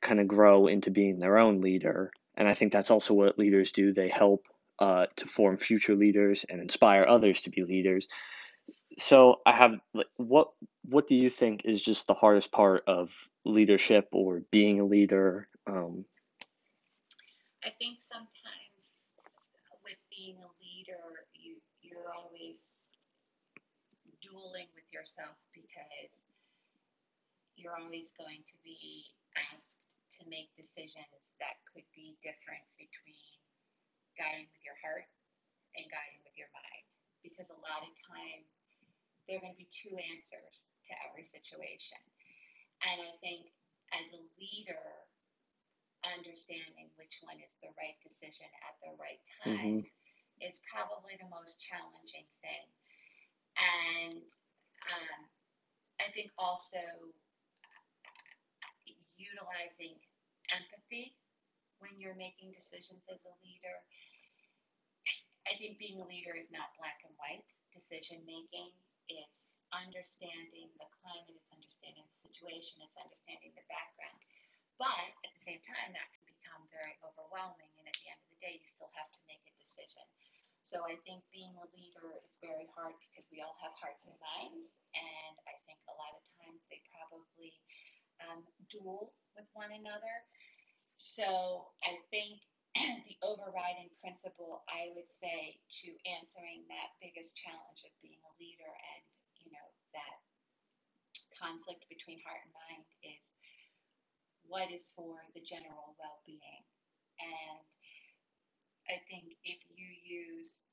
kind 0.02 0.20
of 0.20 0.28
grow 0.28 0.68
into 0.68 0.92
being 0.92 1.18
their 1.18 1.38
own 1.38 1.62
leader. 1.62 2.12
And 2.36 2.50
I 2.50 2.54
think 2.54 2.74
that's 2.74 2.92
also 2.92 3.14
what 3.14 3.40
leaders 3.40 3.72
do. 3.72 3.94
They 3.94 4.10
help 4.10 4.44
uh, 4.80 5.06
to 5.16 5.26
form 5.26 5.58
future 5.58 5.96
leaders 5.96 6.46
and 6.50 6.62
inspire 6.62 7.06
others 7.08 7.42
to 7.44 7.50
be 7.50 7.64
leaders. 7.64 8.08
So 8.98 9.42
I 9.46 9.54
have 9.54 9.80
like, 9.94 10.08
what 10.18 10.52
what 10.84 11.08
do 11.08 11.16
you 11.16 11.30
think 11.30 11.64
is 11.66 11.82
just 11.82 12.08
the 12.08 12.14
hardest 12.14 12.52
part 12.52 12.84
of 12.88 13.30
leadership 13.46 14.10
or 14.12 14.42
being 14.52 14.80
a 14.80 14.86
leader? 14.86 15.48
Um, 15.68 16.06
I 17.66 17.70
think 17.72 18.00
sometimes 18.00 19.08
with 19.84 19.98
being 20.10 20.38
a 20.38 20.50
leader, 20.62 21.26
you 21.34 21.58
you're 21.82 22.14
always 22.16 22.82
dueling 24.22 24.68
with 24.76 24.92
yourself 24.92 25.36
because 25.54 26.12
you're 27.56 27.76
always 27.76 28.14
going 28.20 28.44
to 28.48 28.56
be 28.64 29.06
asked 29.52 29.80
to 30.20 30.22
make 30.30 30.52
decisions 30.56 31.36
that 31.40 31.60
could 31.72 31.86
be 31.96 32.16
different 32.24 32.64
between 32.80 33.36
guiding 34.18 34.48
with 34.50 34.64
your 34.64 34.78
heart 34.84 35.08
and 35.78 35.86
guiding 35.92 36.22
with 36.26 36.36
your 36.38 36.52
mind. 36.56 36.86
Because 37.24 37.50
a 37.52 37.60
lot 37.64 37.84
of 37.86 37.94
times 38.08 38.65
there 39.26 39.38
are 39.38 39.44
going 39.44 39.58
to 39.58 39.62
be 39.62 39.70
two 39.74 39.94
answers 39.98 40.70
to 40.90 40.94
every 41.10 41.26
situation. 41.26 42.00
And 42.86 43.02
I 43.02 43.14
think 43.22 43.50
as 43.94 44.14
a 44.14 44.22
leader, 44.38 44.86
understanding 46.06 46.94
which 47.02 47.18
one 47.26 47.42
is 47.42 47.58
the 47.62 47.74
right 47.82 47.98
decision 48.06 48.46
at 48.62 48.78
the 48.86 48.94
right 49.02 49.22
time 49.42 49.82
mm-hmm. 49.82 50.46
is 50.46 50.62
probably 50.70 51.18
the 51.18 51.30
most 51.34 51.58
challenging 51.58 52.30
thing. 52.46 52.66
And 53.58 54.22
um, 54.86 55.20
I 55.98 56.14
think 56.14 56.30
also 56.38 56.84
utilizing 59.18 59.98
empathy 60.52 61.16
when 61.80 61.96
you're 61.98 62.18
making 62.20 62.54
decisions 62.54 63.02
as 63.10 63.24
a 63.26 63.34
leader. 63.42 63.78
I 65.46 65.58
think 65.58 65.78
being 65.78 66.02
a 66.02 66.08
leader 66.10 66.34
is 66.34 66.50
not 66.50 66.74
black 66.78 67.02
and 67.06 67.14
white 67.18 67.46
decision 67.74 68.22
making. 68.26 68.74
It's 69.08 69.56
understanding 69.74 70.72
the 70.80 70.88
climate, 71.02 71.36
it's 71.36 71.52
understanding 71.52 72.06
the 72.08 72.20
situation, 72.20 72.82
it's 72.86 72.98
understanding 72.98 73.52
the 73.54 73.66
background. 73.68 74.20
But 74.80 75.12
at 75.24 75.32
the 75.32 75.44
same 75.44 75.62
time, 75.64 75.96
that 75.96 76.10
can 76.12 76.26
become 76.28 76.62
very 76.72 76.96
overwhelming. 77.04 77.72
And 77.80 77.88
at 77.88 77.96
the 78.02 78.12
end 78.12 78.20
of 78.20 78.30
the 78.36 78.40
day, 78.44 78.56
you 78.60 78.68
still 78.68 78.92
have 78.96 79.08
to 79.16 79.22
make 79.30 79.44
a 79.48 79.54
decision. 79.60 80.04
So 80.66 80.82
I 80.84 80.98
think 81.06 81.22
being 81.30 81.54
a 81.62 81.68
leader 81.78 82.18
is 82.26 82.42
very 82.42 82.66
hard 82.74 82.98
because 82.98 83.24
we 83.30 83.40
all 83.40 83.56
have 83.62 83.72
hearts 83.78 84.10
and 84.10 84.18
minds. 84.18 84.74
And 84.98 85.36
I 85.46 85.56
think 85.70 85.78
a 85.86 85.96
lot 85.96 86.18
of 86.18 86.24
times 86.42 86.60
they 86.68 86.82
probably 86.90 87.54
um, 88.26 88.42
duel 88.68 89.14
with 89.38 89.46
one 89.54 89.72
another. 89.72 90.26
So 90.96 91.70
I 91.86 92.02
think 92.10 92.42
the 93.10 93.18
overriding 93.26 93.90
principle, 94.02 94.62
I 94.70 94.94
would 94.94 95.10
say, 95.10 95.58
to 95.86 95.90
answering 96.06 96.66
that 96.70 96.94
biggest 97.02 97.38
challenge 97.38 97.82
of 97.86 97.94
being 98.02 98.22
a 98.22 98.34
leader 98.38 98.70
and, 98.70 99.04
you 99.42 99.50
know, 99.50 99.68
that 99.98 100.18
conflict 101.36 101.86
between 101.90 102.22
heart 102.22 102.46
and 102.46 102.54
mind 102.54 102.86
is 103.02 103.26
what 104.46 104.70
is 104.70 104.94
for 104.94 105.18
the 105.34 105.42
general 105.42 105.98
well-being. 105.98 106.64
And 107.18 107.66
I 108.86 109.02
think 109.10 109.34
if 109.42 109.58
you 109.74 109.90
use 110.06 110.70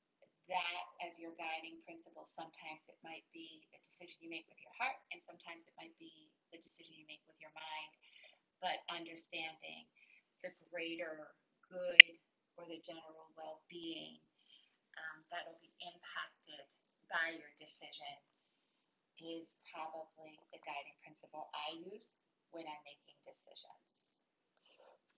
that 0.51 0.85
as 1.01 1.17
your 1.17 1.33
guiding 1.39 1.81
principle, 1.87 2.27
sometimes 2.27 2.85
it 2.85 2.99
might 3.01 3.25
be 3.33 3.63
a 3.73 3.79
decision 3.89 4.21
you 4.21 4.29
make 4.29 4.45
with 4.51 4.59
your 4.61 4.75
heart, 4.77 4.99
and 5.09 5.23
sometimes 5.23 5.65
it 5.65 5.73
might 5.79 5.95
be 5.97 6.29
the 6.51 6.59
decision 6.61 6.93
you 6.93 7.07
make 7.09 7.23
with 7.25 7.39
your 7.41 7.53
mind. 7.55 7.91
But 8.61 8.83
understanding 8.91 9.87
the 10.43 10.51
greater 10.69 11.33
good 11.73 12.21
or 12.57 12.69
the 12.69 12.77
general 12.85 13.33
well 13.33 13.65
being 13.69 14.21
um, 14.93 15.25
that 15.33 15.49
will 15.49 15.57
be 15.57 15.73
impacted 15.81 16.69
by 17.09 17.33
your 17.33 17.49
decision 17.57 18.13
is 19.17 19.57
probably 19.73 20.37
the 20.53 20.61
guiding 20.61 20.97
principle 21.01 21.49
I 21.53 21.81
use 21.89 22.17
when 22.51 22.65
I'm 22.69 22.83
making 22.85 23.17
decisions. 23.25 24.21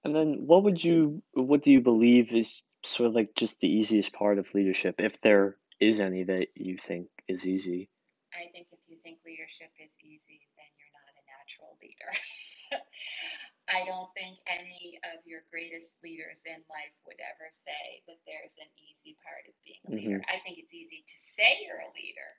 And 0.03 0.15
then, 0.15 0.47
what 0.47 0.63
would 0.63 0.83
you, 0.83 1.23
what 1.33 1.61
do 1.61 1.71
you 1.71 1.81
believe 1.81 2.31
is 2.31 2.63
sort 2.83 3.09
of 3.09 3.15
like 3.15 3.35
just 3.35 3.59
the 3.59 3.67
easiest 3.71 4.13
part 4.13 4.37
of 4.39 4.53
leadership, 4.53 4.95
if 4.99 5.19
there 5.21 5.57
is 5.79 5.99
any 5.99 6.23
that 6.23 6.49
you 6.55 6.77
think 6.77 7.09
is 7.27 7.47
easy? 7.47 7.89
I 8.33 8.51
think 8.51 8.67
if 8.71 8.79
you 8.87 8.97
think 9.03 9.19
leadership 9.25 9.71
is 9.79 9.91
easy, 10.03 10.47
then 10.55 10.69
you're 10.77 10.93
not 10.93 11.11
a 11.15 11.23
natural 11.25 11.77
leader. 11.81 12.11
I 13.65 13.81
don't 13.89 14.13
think 14.13 14.37
any 14.45 15.01
of 15.09 15.25
your 15.25 15.41
greatest 15.49 15.97
leaders 16.05 16.45
in 16.45 16.61
life 16.69 16.93
would 17.09 17.17
ever 17.17 17.49
say 17.49 18.05
that 18.05 18.21
there's 18.29 18.53
an 18.61 18.69
easy 18.77 19.17
part 19.25 19.49
of 19.49 19.55
being 19.65 19.81
a 19.85 19.91
leader. 19.91 20.19
Mm-hmm. 20.21 20.29
I 20.29 20.37
think 20.45 20.61
it's 20.61 20.73
easy 20.73 21.01
to 21.01 21.17
say 21.17 21.65
you're 21.65 21.81
a 21.81 21.95
leader, 21.97 22.31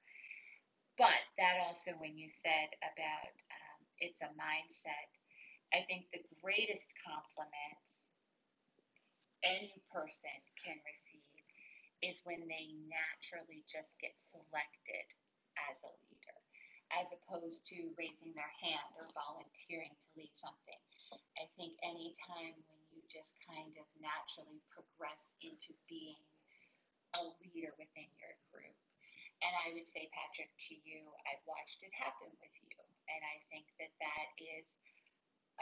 but 0.95 1.19
that 1.37 1.59
also, 1.67 1.99
when 1.99 2.15
you 2.15 2.31
said 2.31 2.71
about 2.79 3.33
um, 3.51 3.81
it's 3.99 4.23
a 4.23 4.31
mindset, 4.39 5.11
I 5.75 5.83
think 5.91 6.07
the 6.15 6.23
greatest 6.39 6.87
compliment 7.03 7.79
any 9.43 9.75
person 9.91 10.37
can 10.63 10.79
receive 10.87 11.27
is 12.03 12.23
when 12.25 12.45
they 12.47 12.71
naturally 12.87 13.65
just 13.67 13.93
get 13.99 14.15
selected 14.21 15.07
as 15.71 15.81
a 15.83 15.93
leader, 16.07 16.39
as 16.93 17.11
opposed 17.13 17.67
to 17.73 17.91
raising 17.97 18.37
their 18.37 18.55
hand 18.63 18.89
or 19.01 19.09
volunteering 19.17 19.95
to 19.97 20.09
lead 20.15 20.33
something. 20.37 20.81
I 21.39 21.47
think 21.55 21.77
anytime 21.85 22.57
when 22.67 22.81
you 22.93 23.01
just 23.11 23.39
kind 23.47 23.73
of 23.79 23.87
naturally 24.01 24.61
progress 24.73 25.35
into 25.43 25.73
being 25.87 26.19
a 27.15 27.23
leader 27.41 27.73
within 27.79 28.09
your 28.19 28.35
group. 28.51 28.77
And 29.45 29.53
I 29.65 29.77
would 29.77 29.87
say, 29.87 30.09
Patrick, 30.13 30.51
to 30.71 30.75
you, 30.81 31.05
I've 31.29 31.45
watched 31.45 31.85
it 31.85 31.93
happen 31.93 32.33
with 32.41 32.57
you. 32.65 32.77
And 33.07 33.21
I 33.23 33.37
think 33.53 33.69
that 33.79 33.93
that 34.01 34.29
is 34.41 34.67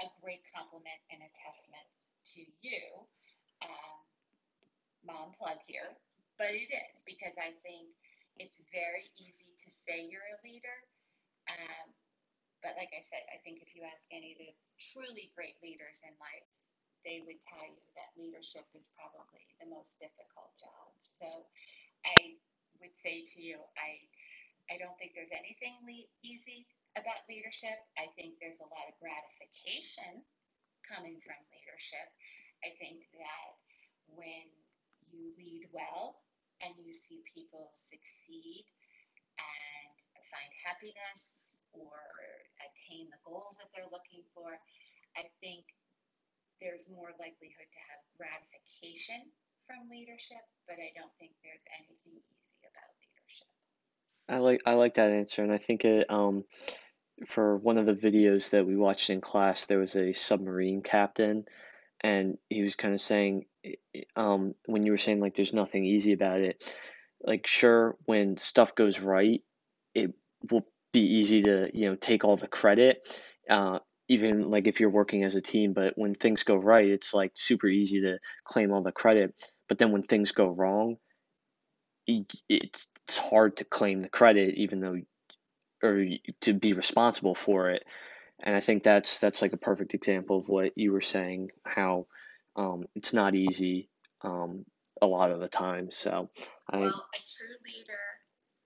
a 0.01 0.07
great 0.23 0.43
compliment 0.51 1.01
and 1.11 1.21
a 1.23 1.31
testament 1.43 1.87
to 2.35 2.41
you 2.63 3.05
um, 3.63 4.01
mom 5.05 5.37
plug 5.37 5.61
here, 5.69 5.95
but 6.41 6.51
it 6.51 6.73
is 6.73 6.97
because 7.05 7.37
I 7.37 7.55
think 7.63 7.93
it's 8.41 8.65
very 8.73 9.07
easy 9.21 9.53
to 9.63 9.69
say 9.71 10.09
you're 10.09 10.27
a 10.35 10.41
leader. 10.43 10.79
Um, 11.47 11.93
but 12.65 12.77
like 12.77 12.95
I 12.97 13.03
said, 13.03 13.25
I 13.33 13.39
think 13.45 13.63
if 13.63 13.77
you 13.77 13.85
ask 13.85 14.09
any 14.13 14.33
of 14.35 14.39
the 14.39 14.57
truly 14.81 15.33
great 15.37 15.63
leaders 15.63 16.05
in 16.09 16.19
life, 16.19 16.49
they 17.05 17.23
would 17.23 17.43
tell 17.45 17.67
you 17.67 17.83
that 17.97 18.19
leadership 18.19 18.67
is 18.75 18.91
probably 18.97 19.57
the 19.61 19.69
most 19.69 20.01
difficult 20.01 20.59
job. 20.61 20.95
So 21.05 21.51
I 22.07 22.41
would 22.81 22.97
say 22.99 23.25
to 23.27 23.43
you, 23.43 23.67
I, 23.79 24.11
I 24.71 24.79
don't 24.79 24.99
think 24.99 25.15
there's 25.15 25.33
anything 25.33 25.81
le- 25.87 26.09
easy 26.23 26.69
about 26.97 27.29
leadership. 27.29 27.79
I 27.99 28.09
think 28.17 28.41
there's 28.41 28.61
a 28.61 28.67
lot 28.67 28.89
of 28.89 28.99
gratification 29.01 30.25
coming 30.89 31.21
from 31.25 31.37
leadership. 31.53 32.09
I 32.65 32.77
think 32.79 33.07
that 33.15 33.53
when 34.07 34.53
you 35.07 35.35
lead 35.37 35.71
well 35.73 36.23
and 36.61 36.77
you 36.85 36.93
see 36.95 37.23
people 37.35 37.71
succeed 37.75 38.67
and 39.39 39.97
find 40.31 40.53
happiness 40.65 41.44
or 41.77 41.99
attain 42.63 43.11
the 43.11 43.21
goals 43.25 43.59
that 43.59 43.69
they're 43.75 43.91
looking 43.91 44.23
for, 44.35 44.59
I 45.17 45.27
think 45.41 45.65
there's 46.61 46.89
more 46.89 47.11
likelihood 47.19 47.69
to 47.71 47.81
have 47.91 48.01
gratification 48.17 49.31
from 49.67 49.89
leadership, 49.91 50.43
but 50.67 50.77
I 50.77 50.93
don't 50.95 51.13
think 51.19 51.33
there's 51.43 51.65
anything 51.79 52.21
easy 52.21 52.65
about 52.65 52.91
leadership. 53.01 53.49
I 54.29 54.39
like 54.39 54.61
I 54.67 54.75
like 54.75 54.95
that 54.95 55.11
answer, 55.11 55.43
and 55.43 55.53
I 55.53 55.59
think 55.59 55.85
it 55.85 56.11
um 56.11 56.45
for 57.27 57.57
one 57.57 57.79
of 57.79 57.87
the 57.87 57.93
videos 57.93 58.51
that 58.51 58.67
we 58.67 58.77
watched 58.77 59.11
in 59.11 59.21
class, 59.21 59.67
there 59.67 59.79
was 59.79 59.97
a 59.97 60.13
submarine 60.13 60.83
captain, 60.83 61.45
and 62.01 62.39
he 62.49 62.63
was 62.63 62.75
kind 62.75 62.95
of 62.95 63.01
saying, 63.01 63.47
um, 64.17 64.55
when 64.67 64.85
you 64.85 64.93
were 64.93 64.99
saying 64.99 65.21
like 65.21 65.35
there's 65.35 65.53
nothing 65.53 65.85
easy 65.85 66.13
about 66.13 66.41
it, 66.41 66.63
like 67.23 67.47
sure 67.47 67.97
when 68.05 68.37
stuff 68.37 68.75
goes 68.75 69.01
right, 69.01 69.43
it 69.95 70.13
will 70.51 70.67
be 70.95 71.01
easy 71.01 71.43
to 71.43 71.69
you 71.75 71.91
know 71.91 71.97
take 71.97 72.25
all 72.25 72.39
the 72.39 72.49
credit, 72.49 73.07
uh, 73.51 73.81
even 74.09 74.51
like 74.51 74.67
if 74.67 74.81
you're 74.81 74.91
working 74.91 75.25
as 75.25 75.35
a 75.35 75.43
team. 75.43 75.75
But 75.75 75.95
when 75.97 76.15
things 76.15 76.45
go 76.45 76.57
right, 76.57 76.89
it's 76.89 77.13
like 77.13 77.33
super 77.35 77.69
easy 77.69 78.01
to 78.03 78.19
claim 78.45 78.73
all 78.73 78.83
the 78.83 78.93
credit. 78.93 79.35
But 79.69 79.79
then 79.79 79.93
when 79.93 80.05
things 80.05 80.33
go 80.33 80.49
wrong, 80.49 80.97
it's 82.07 82.89
it's 83.07 83.19
hard 83.19 83.59
to 83.59 83.65
claim 83.65 84.03
the 84.03 84.09
credit, 84.09 84.55
even 84.57 84.81
though 84.81 85.01
or 85.83 86.07
to 86.43 86.55
be 86.55 86.73
responsible 86.73 87.35
for 87.35 87.71
it. 87.71 87.85
And 88.43 88.57
I 88.57 88.61
think 88.61 88.83
that's 88.83 89.21
that's 89.21 89.43
like 89.43 89.53
a 89.53 89.59
perfect 89.59 89.95
example 89.95 90.39
of 90.39 90.49
what 90.49 90.73
you 90.77 90.93
were 90.93 91.01
saying, 91.01 91.51
how 91.65 92.07
um, 92.57 92.85
it's 92.95 93.13
not 93.13 93.35
easy 93.35 93.91
um, 94.23 94.65
a 95.03 95.07
lot 95.07 95.31
of 95.31 95.41
the 95.41 95.49
time. 95.49 95.91
So, 95.91 96.31
I 96.71 96.79
well, 96.79 96.89
a 96.89 96.91
true 96.91 97.57
leader 97.67 98.05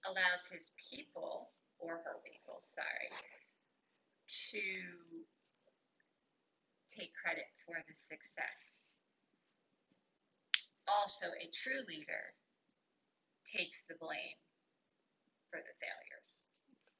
allows 0.06 0.46
his 0.50 0.70
people 0.90 1.48
or 1.78 1.92
her 1.92 2.16
people, 2.30 2.62
sorry, 2.74 3.22
to 4.52 4.58
take 6.90 7.12
credit 7.22 7.44
for 7.66 7.74
the 7.86 7.94
success. 7.94 8.80
Also, 10.88 11.26
a 11.26 11.50
true 11.52 11.84
leader 11.86 12.32
takes 13.54 13.84
the 13.86 13.94
blame 14.00 14.38
for 15.50 15.58
the 15.58 15.74
failures. 15.80 16.44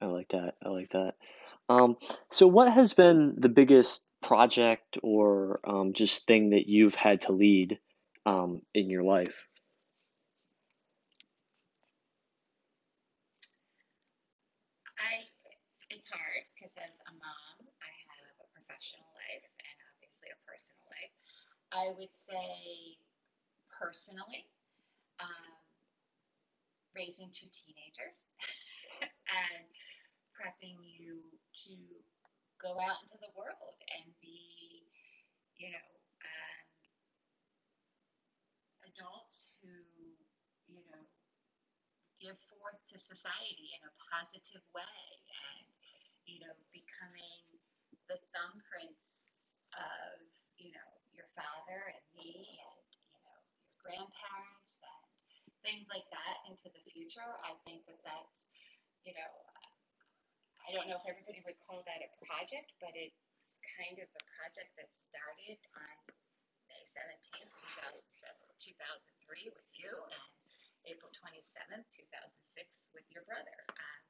I 0.01 0.07
like 0.07 0.29
that. 0.29 0.55
I 0.65 0.69
like 0.69 0.91
that. 0.91 1.15
Um, 1.69 1.97
so, 2.31 2.47
what 2.47 2.71
has 2.73 2.93
been 2.95 3.35
the 3.39 3.49
biggest 3.49 4.03
project 4.23 4.99
or 5.03 5.61
um, 5.65 5.93
just 5.93 6.27
thing 6.27 6.51
that 6.51 6.69
you've 6.69 6.95
had 6.95 7.23
to 7.23 7.33
lead 7.33 7.79
um, 8.27 8.63
in 8.75 8.91
your 8.91 9.03
life? 9.03 9.47
I 14.99 15.29
it's 15.91 16.09
hard 16.09 16.45
because 16.55 16.77
as 16.77 16.95
a 17.09 17.13
mom, 17.17 17.57
I 17.81 17.91
have 18.13 18.29
a 18.39 18.47
professional 18.53 19.09
life 19.17 19.45
and 19.45 19.77
obviously 19.93 20.29
a 20.31 20.39
personal 20.45 20.85
life. 20.93 21.15
I 21.79 21.95
would 21.95 22.11
say 22.11 22.99
personally, 23.71 24.51
um, 25.23 25.55
raising 26.91 27.31
two 27.31 27.47
teenagers 27.55 28.35
and 29.31 29.63
prepping 30.35 30.75
you 30.83 31.23
to 31.71 31.75
go 32.59 32.75
out 32.83 32.99
into 33.07 33.15
the 33.23 33.31
world 33.39 33.79
and 33.95 34.11
be, 34.19 34.83
you 35.55 35.71
know, 35.71 35.91
um, 36.27 36.67
adults 38.91 39.55
who, 39.63 39.71
you 40.67 40.83
know, 40.83 41.07
give 42.19 42.35
forth 42.51 42.83
to 42.91 42.99
society 42.99 43.71
in 43.79 43.87
a 43.87 43.95
positive 44.11 44.67
way 44.75 44.99
and, 45.31 45.71
you 46.27 46.43
know, 46.43 46.55
becoming 46.75 47.63
the 48.11 48.19
thumbprints 48.35 49.55
of, 49.79 50.27
you 50.59 50.75
know, 50.75 50.98
father 51.39 51.95
and 51.95 52.03
me 52.19 52.59
and, 52.59 52.83
you 53.15 53.23
know, 53.23 53.39
your 53.63 53.79
grandparents 53.79 54.83
and 54.83 55.07
things 55.63 55.87
like 55.87 56.07
that 56.11 56.43
into 56.51 56.67
the 56.75 56.83
future. 56.91 57.31
I 57.47 57.55
think 57.63 57.87
that 57.87 58.03
that's, 58.03 58.35
you 59.07 59.15
know, 59.15 59.33
I 60.67 60.75
don't 60.75 60.91
know 60.91 60.99
if 60.99 61.07
everybody 61.07 61.41
would 61.47 61.57
call 61.65 61.87
that 61.87 62.03
a 62.03 62.11
project, 62.27 62.75
but 62.83 62.93
it's 62.99 63.23
kind 63.79 63.97
of 64.03 64.11
a 64.11 64.23
project 64.37 64.75
that 64.77 64.91
started 64.93 65.57
on 65.73 65.95
May 66.69 66.83
17th, 66.85 67.55
2003 68.59 69.55
with 69.55 69.71
you 69.79 69.89
and 69.89 70.29
April 70.85 71.09
27th, 71.17 71.89
2006 71.89 72.93
with 72.93 73.07
your 73.09 73.25
brother. 73.25 73.57
Um, 73.71 74.03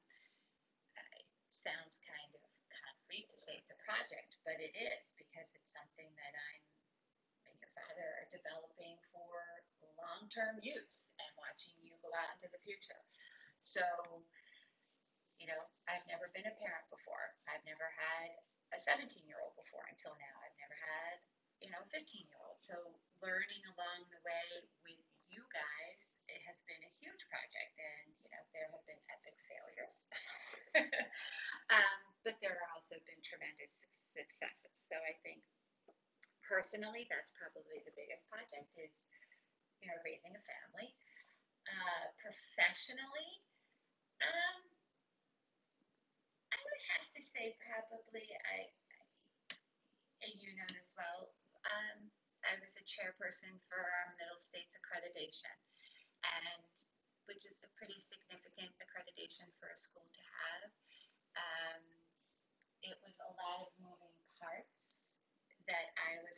it 1.15 1.27
sounds 1.47 1.95
kind 2.03 2.31
of 2.35 2.43
concrete 2.71 3.29
to 3.31 3.37
say 3.39 3.55
it's 3.55 3.71
a 3.71 3.79
project, 3.87 4.35
but 4.43 4.59
it 4.59 4.75
is 4.75 5.05
because 5.15 5.47
it's 5.55 5.71
something 5.71 6.11
that 6.19 6.33
I'm 6.35 6.58
are 7.99 8.25
developing 8.31 8.95
for 9.11 9.63
long-term 9.99 10.63
use 10.63 11.11
and 11.19 11.29
watching 11.35 11.75
you 11.83 11.91
go 11.99 12.09
out 12.15 12.31
into 12.39 12.47
the 12.49 12.61
future. 12.63 13.03
So 13.59 13.83
you 15.39 15.47
know, 15.47 15.59
I've 15.87 16.03
never 16.05 16.27
been 16.35 16.45
a 16.45 16.55
parent 16.59 16.85
before. 16.91 17.31
I've 17.47 17.63
never 17.63 17.87
had 17.95 18.35
a 18.75 18.77
17 18.77 19.07
year 19.23 19.39
old 19.39 19.55
before 19.55 19.87
until 19.87 20.13
now. 20.19 20.35
I've 20.43 20.59
never 20.59 20.75
had, 20.75 21.23
you 21.63 21.71
know, 21.71 21.79
a 21.79 21.89
15 21.89 22.27
year 22.27 22.41
old. 22.43 22.59
So 22.59 22.75
learning 23.23 23.63
along 23.73 24.11
the 24.11 24.19
way 24.21 24.67
with 24.83 24.99
you 25.31 25.41
guys, 25.55 26.19
it 26.27 26.43
has 26.43 26.59
been 26.67 26.83
a 26.83 26.91
huge 26.99 27.23
project. 27.31 27.73
And, 27.79 28.11
you 28.19 28.29
know, 28.35 28.43
there 28.51 28.67
have 28.67 28.83
been 28.83 28.99
epic 29.07 29.39
failures. 29.47 29.99
um, 31.73 31.97
but 32.27 32.35
there 32.43 32.59
have 32.59 32.75
also 32.75 32.99
been 33.07 33.23
tremendous 33.23 33.79
successes. 34.11 34.75
So 34.91 34.99
I 34.99 35.15
think 35.23 35.39
personally, 36.49 37.05
that's 37.05 37.29
probably 37.37 37.85
the 37.85 37.93
biggest 37.93 38.25
project 38.25 38.73
is, 38.73 38.89
you 39.79 39.87
know, 39.87 39.97
raising 40.01 40.33
a 40.33 40.43
family. 40.49 40.89
Uh, 41.69 42.09
professionally, 42.17 43.45
um, 44.25 44.57
I 46.49 46.57
would 46.57 46.83
have 46.97 47.07
to 47.13 47.21
say 47.21 47.53
probably 47.61 48.25
I, 48.33 48.73
and 50.25 50.33
you 50.41 50.57
know 50.57 50.71
as 50.81 50.89
well, 50.97 51.29
um, 51.69 52.09
I 52.41 52.57
was 52.57 52.73
a 52.81 52.83
chairperson 52.89 53.53
for 53.69 53.77
our 53.77 54.17
Middle 54.17 54.41
States 54.41 54.73
accreditation, 54.73 55.53
and 56.25 56.65
which 57.29 57.45
is 57.45 57.61
a 57.61 57.69
pretty 57.77 58.01
significant 58.01 58.73
accreditation 58.81 59.45
for 59.61 59.69
a 59.69 59.77
school 59.77 60.09
to 60.09 60.23
have. 60.25 60.65
Um, 61.37 61.83
it 62.81 62.97
was 63.05 63.13
a 63.21 63.31
lot 63.37 63.69
of 63.69 63.71
moving 63.77 64.18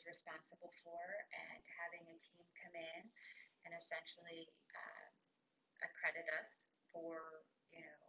was 0.02 0.18
responsible 0.18 0.74
for, 0.82 1.02
and 1.30 1.62
having 1.78 2.02
a 2.10 2.18
team 2.18 2.42
come 2.58 2.74
in 2.74 3.02
and 3.70 3.72
essentially 3.78 4.50
uh, 4.74 5.08
accredit 5.86 6.26
us 6.42 6.74
for 6.90 7.46
you 7.70 7.86
know 7.86 8.02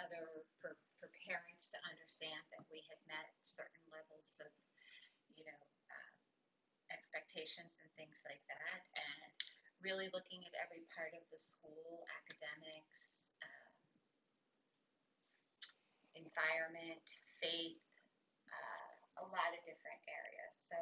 other 0.00 0.24
for, 0.60 0.72
for 0.96 1.08
parents 1.28 1.68
to 1.68 1.78
understand 1.84 2.40
that 2.48 2.64
we 2.72 2.80
had 2.88 3.00
met 3.04 3.28
certain 3.44 3.84
levels 3.92 4.40
of, 4.40 4.52
you 5.36 5.44
know, 5.44 5.62
uh, 5.92 6.12
expectations 6.88 7.72
and 7.84 7.90
things 8.00 8.16
like 8.24 8.40
that, 8.48 8.80
and 8.96 9.30
really 9.84 10.08
looking 10.16 10.40
at 10.48 10.56
every 10.56 10.84
part 10.96 11.12
of 11.12 11.24
the 11.28 11.40
school, 11.40 12.08
academics, 12.16 13.36
um, 13.44 13.72
environment, 16.16 17.04
faith, 17.40 17.80
a 19.20 19.26
lot 19.28 19.52
of 19.52 19.60
different 19.68 20.00
areas. 20.08 20.52
So 20.56 20.76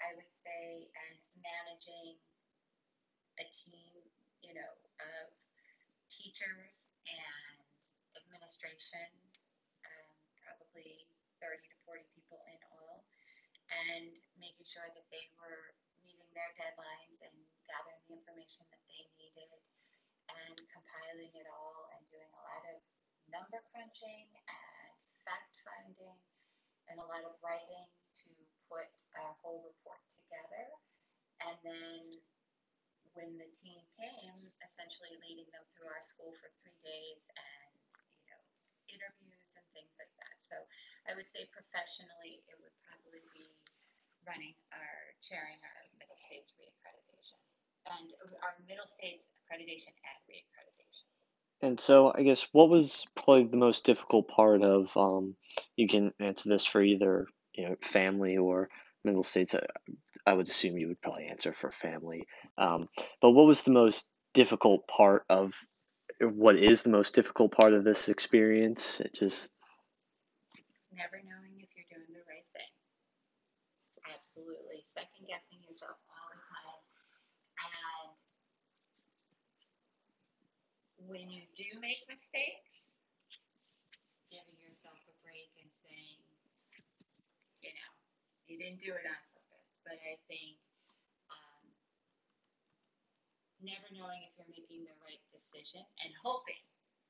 I 0.00 0.12
would 0.16 0.32
say, 0.32 0.88
and 0.92 1.16
managing 1.40 2.16
a 3.40 3.46
team, 3.52 4.00
you 4.40 4.56
know, 4.56 4.72
of 5.00 5.26
teachers 6.08 6.92
and 7.04 7.56
administration, 8.16 9.08
um, 9.84 10.08
probably 10.40 11.04
30 11.40 11.60
to 11.60 11.76
40 11.84 12.04
people 12.16 12.40
in 12.48 12.60
all, 12.72 13.04
and 13.68 14.08
making 14.40 14.66
sure 14.66 14.88
that 14.96 15.06
they 15.12 15.26
were 15.36 15.76
meeting 16.06 16.30
their 16.32 16.52
deadlines 16.56 17.18
and 17.20 17.36
gathering 17.68 18.00
the 18.08 18.16
information 18.16 18.64
that 18.72 18.80
they 18.88 19.04
needed 19.20 19.52
and 20.32 20.56
compiling 20.70 21.32
it 21.34 21.46
all 21.50 21.90
and 21.94 22.02
doing 22.10 22.30
a 22.30 22.42
lot 22.42 22.62
of 22.72 22.78
number 23.28 23.58
crunching 23.74 24.26
and 26.90 27.02
a 27.02 27.06
lot 27.06 27.22
of 27.26 27.34
writing 27.42 27.86
to 28.24 28.30
put 28.70 28.88
a 29.18 29.26
whole 29.42 29.64
report 29.66 30.02
together. 30.12 30.64
And 31.42 31.56
then 31.62 32.02
when 33.16 33.36
the 33.40 33.48
team 33.64 33.80
came, 33.96 34.36
essentially 34.60 35.16
leading 35.24 35.48
them 35.52 35.64
through 35.72 35.88
our 35.88 36.04
school 36.04 36.36
for 36.36 36.52
three 36.60 36.76
days 36.84 37.20
and, 37.32 37.72
you 38.20 38.28
know, 38.28 38.42
interviews 38.92 39.50
and 39.56 39.64
things 39.72 39.92
like 39.96 40.12
that. 40.20 40.36
So 40.44 40.56
I 41.08 41.16
would 41.16 41.26
say 41.26 41.48
professionally, 41.48 42.44
it 42.44 42.56
would 42.60 42.76
probably 42.84 43.24
be 43.32 43.48
running 44.28 44.54
our, 44.74 45.16
chairing 45.24 45.58
our 45.64 45.80
middle 45.96 46.18
states 46.18 46.52
reaccreditation 46.60 47.40
and 47.86 48.10
our 48.42 48.54
middle 48.66 48.88
states 48.88 49.30
accreditation 49.38 49.94
and 49.94 50.18
reaccreditation. 50.26 51.06
And 51.62 51.80
so 51.80 52.12
I 52.14 52.22
guess 52.22 52.46
what 52.52 52.68
was 52.68 53.06
probably 53.16 53.44
the 53.44 53.56
most 53.56 53.84
difficult 53.84 54.28
part 54.28 54.62
of 54.62 54.94
um, 54.96 55.36
you 55.76 55.88
can 55.88 56.12
answer 56.20 56.48
this 56.48 56.66
for 56.66 56.82
either 56.82 57.26
you 57.54 57.68
know 57.68 57.76
family 57.82 58.36
or 58.36 58.68
middle 59.04 59.22
states. 59.22 59.54
I, 59.54 59.60
I 60.26 60.34
would 60.34 60.48
assume 60.48 60.76
you 60.78 60.88
would 60.88 61.00
probably 61.00 61.26
answer 61.26 61.52
for 61.52 61.70
family. 61.72 62.26
Um, 62.58 62.88
but 63.22 63.30
what 63.30 63.46
was 63.46 63.62
the 63.62 63.72
most 63.72 64.08
difficult 64.34 64.86
part 64.86 65.24
of 65.28 65.54
what 66.20 66.56
is 66.56 66.82
the 66.82 66.90
most 66.90 67.14
difficult 67.14 67.52
part 67.52 67.74
of 67.74 67.84
this 67.84 68.08
experience? 68.08 69.00
It 69.00 69.14
just 69.14 69.52
Never 70.92 71.20
knowing 71.28 71.60
if 71.60 71.68
you're 71.76 71.84
doing 71.92 72.08
the 72.08 72.24
right 72.24 72.46
thing. 72.56 72.72
Absolutely. 74.08 74.80
Second 74.88 75.28
guessing 75.28 75.60
yourself 75.68 76.00
all 76.08 76.28
the 76.32 76.40
time. 76.40 76.80
And 77.60 77.95
when 81.06 81.30
you 81.30 81.46
do 81.54 81.66
make 81.78 82.02
mistakes, 82.10 82.90
giving 84.26 84.58
yourself 84.58 84.98
a 85.06 85.14
break 85.22 85.50
and 85.62 85.70
saying, 85.70 86.18
you 87.62 87.70
know, 87.70 87.92
you 88.50 88.58
didn't 88.58 88.82
do 88.82 88.90
it 88.90 89.06
on 89.06 89.20
purpose. 89.30 89.78
But 89.86 89.98
I 90.02 90.18
think 90.26 90.58
um, 91.30 91.62
never 93.62 93.86
knowing 93.94 94.26
if 94.26 94.34
you're 94.34 94.50
making 94.50 94.82
the 94.82 94.98
right 95.06 95.22
decision 95.30 95.86
and 96.02 96.10
hoping 96.26 96.62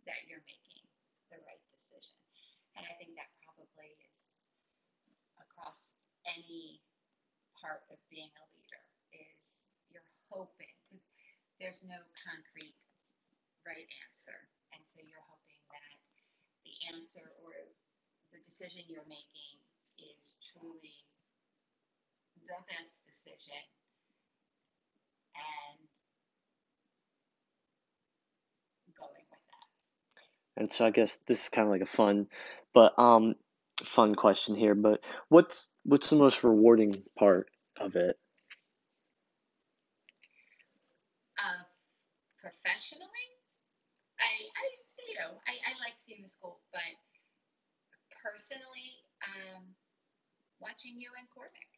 that 0.05 0.29
you're 0.29 0.45
making 0.45 0.85
the 1.33 1.41
right 1.49 1.65
decision. 1.73 2.21
And 2.77 2.85
I 2.85 2.93
think 3.01 3.17
that 3.17 3.33
probably 3.49 3.97
is 3.97 4.21
across 5.41 5.97
any 6.29 6.85
part 7.57 7.89
of 7.89 7.97
being 8.13 8.29
a 8.29 8.45
leader 8.53 8.85
is 9.17 9.65
you're 9.89 10.05
hoping 10.29 10.77
because 10.85 11.09
there's 11.57 11.89
no 11.89 11.97
concrete 12.21 12.77
right 13.67 13.91
answer. 14.07 14.39
And 14.73 14.81
so 14.87 15.03
you're 15.03 15.27
hoping 15.27 15.63
that 15.75 15.99
the 16.63 16.75
answer 16.95 17.27
or 17.43 17.53
the 18.33 18.39
decision 18.47 18.87
you're 18.87 19.07
making 19.11 19.59
is 19.99 20.39
truly 20.55 21.03
the 22.47 22.55
best 22.71 23.03
decision 23.07 23.63
and 25.35 25.83
going 28.95 29.27
with 29.31 29.43
that. 29.51 30.61
and 30.63 30.73
so 30.73 30.87
I 30.87 30.91
guess 30.91 31.19
this 31.27 31.45
is 31.45 31.49
kind 31.49 31.67
of 31.67 31.73
like 31.73 31.83
a 31.83 31.87
fun, 31.91 32.29
but 32.73 32.97
um, 32.99 33.35
fun 33.83 34.15
question 34.15 34.55
here. 34.55 34.75
But 34.75 35.05
what's 35.29 35.71
what's 35.85 36.11
the 36.11 36.17
most 36.17 36.45
rewarding 36.45 37.03
part 37.19 37.49
of 37.81 37.97
it? 37.97 38.17
Uh, 41.39 41.65
professionally, 42.41 43.16
you 45.17 45.25
know, 45.25 45.41
I, 45.49 45.57
I 45.65 45.73
like 45.81 45.97
seeing 46.05 46.21
the 46.21 46.29
school, 46.29 46.61
but 46.77 46.93
personally, 48.21 49.01
um, 49.25 49.65
watching 50.61 51.01
you 51.01 51.09
and 51.17 51.25
Cormac. 51.33 51.73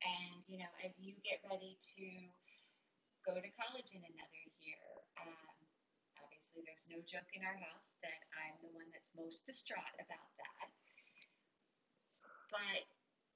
And, 0.00 0.40
you 0.48 0.56
know, 0.64 0.72
as 0.80 0.96
you 0.96 1.12
get 1.20 1.44
ready 1.44 1.76
to 1.76 2.04
go 3.28 3.36
to 3.36 3.50
college 3.60 3.92
in 3.92 4.00
another 4.00 4.44
year, 4.64 4.80
um, 5.20 5.52
obviously 6.24 6.64
there's 6.64 6.88
no 6.88 7.04
joke 7.04 7.28
in 7.36 7.44
our 7.44 7.56
house 7.60 7.88
that 8.00 8.16
I'm 8.32 8.56
the 8.64 8.72
one 8.72 8.88
that's 8.96 9.12
most 9.12 9.44
distraught 9.44 9.96
about 10.00 10.32
that. 10.40 10.68
But 12.48 12.84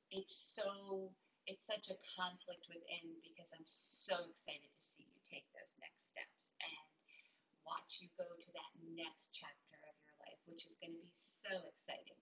it's 0.08 0.36
so, 0.56 1.12
it's 1.44 1.68
such 1.68 1.92
a 1.92 2.00
conflict 2.16 2.64
within 2.72 3.12
because 3.20 3.48
I'm 3.52 3.68
so 3.68 4.24
excited 4.32 4.72
to 4.72 4.82
see 4.88 5.04
you 5.04 5.20
take 5.28 5.44
those 5.52 5.76
next 5.84 6.16
steps 6.16 6.47
watch 7.68 8.00
you 8.00 8.08
go 8.16 8.24
to 8.24 8.50
that 8.56 8.72
next 8.96 9.36
chapter 9.36 9.76
of 9.84 9.94
your 10.08 10.16
life, 10.24 10.40
which 10.48 10.64
is 10.64 10.80
going 10.80 10.96
to 10.96 11.04
be 11.04 11.12
so 11.12 11.52
exciting. 11.68 12.16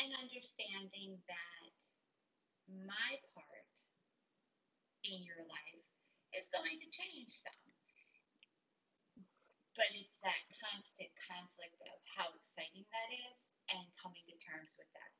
And 0.00 0.12
understanding 0.16 1.20
that 1.28 1.72
my 2.68 3.20
part 3.36 3.68
in 5.04 5.20
your 5.24 5.44
life 5.44 5.84
is 6.32 6.48
going 6.52 6.80
to 6.80 6.88
change 6.88 7.32
some. 7.32 7.64
But 9.76 9.92
it's 9.92 10.16
that 10.24 10.40
constant 10.56 11.12
conflict 11.28 11.76
of 11.92 12.00
how 12.16 12.32
exciting 12.40 12.88
that 12.88 13.08
is 13.12 13.36
and 13.76 13.84
coming 14.00 14.24
to 14.24 14.36
terms 14.40 14.72
with 14.80 14.88
that. 14.96 15.12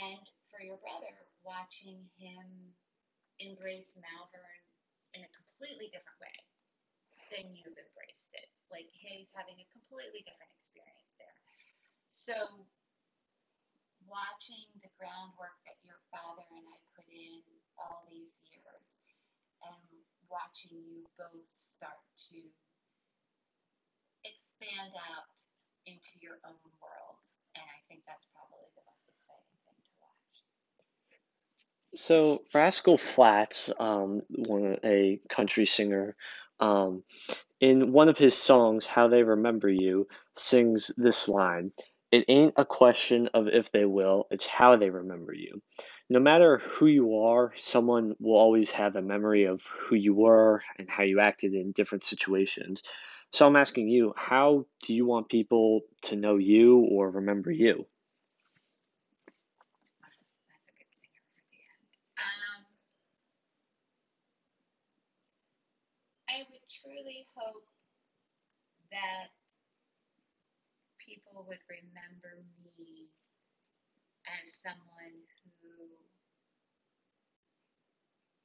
And 0.00 0.24
for 0.48 0.64
your 0.64 0.80
brother, 0.80 1.12
watching 1.44 2.08
him 2.16 2.72
embrace 3.38 4.00
Malvern 4.00 4.60
in 5.12 5.22
a 5.24 5.30
completely 5.36 5.92
different 5.92 6.20
way 6.24 6.45
than 7.32 7.52
you've 7.54 7.76
embraced 7.76 8.32
it. 8.34 8.48
Like 8.70 8.90
he's 8.90 9.30
having 9.34 9.58
a 9.58 9.66
completely 9.72 10.26
different 10.26 10.52
experience 10.58 11.12
there. 11.18 11.38
So 12.10 12.66
watching 14.06 14.66
the 14.82 14.90
groundwork 14.98 15.54
that 15.66 15.78
your 15.82 15.98
father 16.14 16.46
and 16.54 16.66
I 16.66 16.78
put 16.94 17.06
in 17.10 17.42
all 17.78 18.06
these 18.06 18.38
years 18.50 19.02
and 19.62 19.82
watching 20.30 20.78
you 20.82 21.06
both 21.18 21.50
start 21.50 22.02
to 22.30 22.38
expand 24.26 24.94
out 24.94 25.30
into 25.86 26.18
your 26.18 26.38
own 26.46 26.66
worlds. 26.82 27.38
And 27.54 27.66
I 27.66 27.78
think 27.86 28.02
that's 28.06 28.26
probably 28.34 28.70
the 28.74 28.84
most 28.86 29.06
exciting 29.10 29.58
thing 29.66 29.78
to 29.78 29.92
watch. 30.02 30.36
So 31.94 32.42
Rascal 32.54 32.96
Flatts, 32.98 33.70
um, 33.78 34.20
one 34.28 34.78
a 34.84 35.20
country 35.28 35.66
singer, 35.66 36.16
um, 36.60 37.02
in 37.60 37.92
one 37.92 38.08
of 38.08 38.18
his 38.18 38.36
songs, 38.36 38.86
"How 38.86 39.08
They 39.08 39.22
Remember 39.22 39.68
You," 39.68 40.08
sings 40.34 40.90
this 40.96 41.28
line. 41.28 41.72
It 42.12 42.24
ain't 42.28 42.54
a 42.56 42.64
question 42.64 43.28
of 43.34 43.48
if 43.48 43.70
they 43.72 43.84
will, 43.84 44.26
it's 44.30 44.46
how 44.46 44.76
they 44.76 44.90
remember 44.90 45.34
you. 45.34 45.62
No 46.08 46.20
matter 46.20 46.58
who 46.58 46.86
you 46.86 47.18
are, 47.18 47.52
someone 47.56 48.14
will 48.20 48.36
always 48.38 48.70
have 48.72 48.96
a 48.96 49.02
memory 49.02 49.44
of 49.44 49.64
who 49.66 49.96
you 49.96 50.14
were 50.14 50.62
and 50.78 50.90
how 50.90 51.02
you 51.04 51.20
acted 51.20 51.54
in 51.54 51.72
different 51.72 52.04
situations. 52.04 52.82
So 53.32 53.46
I'm 53.46 53.56
asking 53.56 53.88
you, 53.88 54.14
how 54.16 54.66
do 54.84 54.94
you 54.94 55.06
want 55.06 55.28
people 55.28 55.82
to 56.02 56.16
know 56.16 56.36
you 56.36 56.78
or 56.78 57.10
remember 57.10 57.50
you? 57.50 57.86
That's 60.00 60.68
a 60.68 60.72
good 60.78 60.90
singer 60.92 61.22
for 61.34 61.44
the 61.50 61.58
end. 61.60 61.86
Um, 62.18 62.64
I 66.28 66.46
would 66.50 66.62
truly 66.70 67.25
hope 67.36 67.68
that 68.92 69.30
people 71.00 71.44
would 71.48 71.62
remember 71.70 72.42
me 72.78 73.08
as 74.26 74.46
someone 74.62 75.16
who 75.62 75.72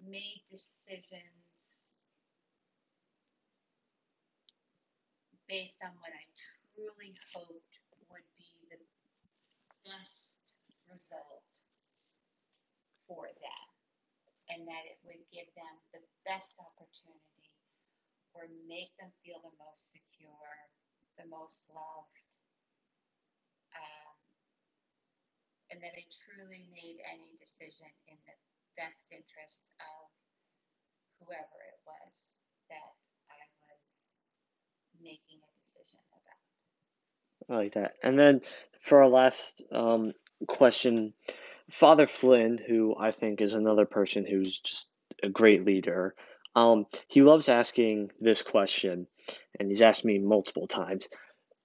made 0.03 0.41
decisions 0.51 2.01
based 5.49 5.79
on 5.83 5.91
what 6.01 6.13
I 6.13 6.25
truly 6.75 7.13
hoped 7.33 7.73
would 8.11 8.27
be 8.37 8.51
the 8.71 8.81
best 9.87 10.41
result 10.91 11.47
for 13.07 13.27
them 13.29 13.67
and 14.51 14.67
that 14.67 14.83
it 14.89 14.99
would 15.05 15.23
give 15.33 15.49
them 15.55 15.75
the 15.93 16.03
best 16.27 16.55
opportunity 16.59 17.40
or 18.33 18.47
make 18.67 18.91
them 18.97 19.11
feel 19.23 19.39
the 19.43 19.53
most 19.59 19.91
secure, 19.91 20.51
the 21.19 21.27
most 21.27 21.67
loved, 21.71 22.17
um, 23.75 24.15
and 25.71 25.79
that 25.83 25.95
I 25.95 26.03
truly 26.11 26.67
made 26.71 26.99
any 27.07 27.31
decision 27.39 27.91
in 28.07 28.17
the 28.27 28.35
best 28.79 29.07
interest 29.11 29.67
of 29.79 30.09
whoever 31.19 31.57
it 31.67 31.79
was 31.85 32.13
that 32.69 32.91
I 33.29 33.39
was 33.67 33.87
making 34.99 35.39
a 35.43 35.51
decision 35.63 35.99
about. 36.11 36.39
I 37.49 37.63
like 37.63 37.73
that. 37.73 37.95
And 38.03 38.17
then 38.17 38.41
for 38.79 39.03
our 39.03 39.09
last 39.09 39.61
um, 39.71 40.13
question, 40.47 41.13
Father 41.69 42.07
Flynn, 42.07 42.57
who 42.57 42.95
I 42.97 43.11
think 43.11 43.41
is 43.41 43.53
another 43.53 43.85
person 43.85 44.25
who's 44.25 44.59
just 44.59 44.87
a 45.23 45.29
great 45.29 45.65
leader, 45.65 46.15
um, 46.55 46.85
he 47.07 47.21
loves 47.21 47.49
asking 47.49 48.11
this 48.19 48.41
question, 48.41 49.07
and 49.59 49.67
he's 49.69 49.81
asked 49.81 50.05
me 50.05 50.19
multiple 50.19 50.67
times. 50.67 51.09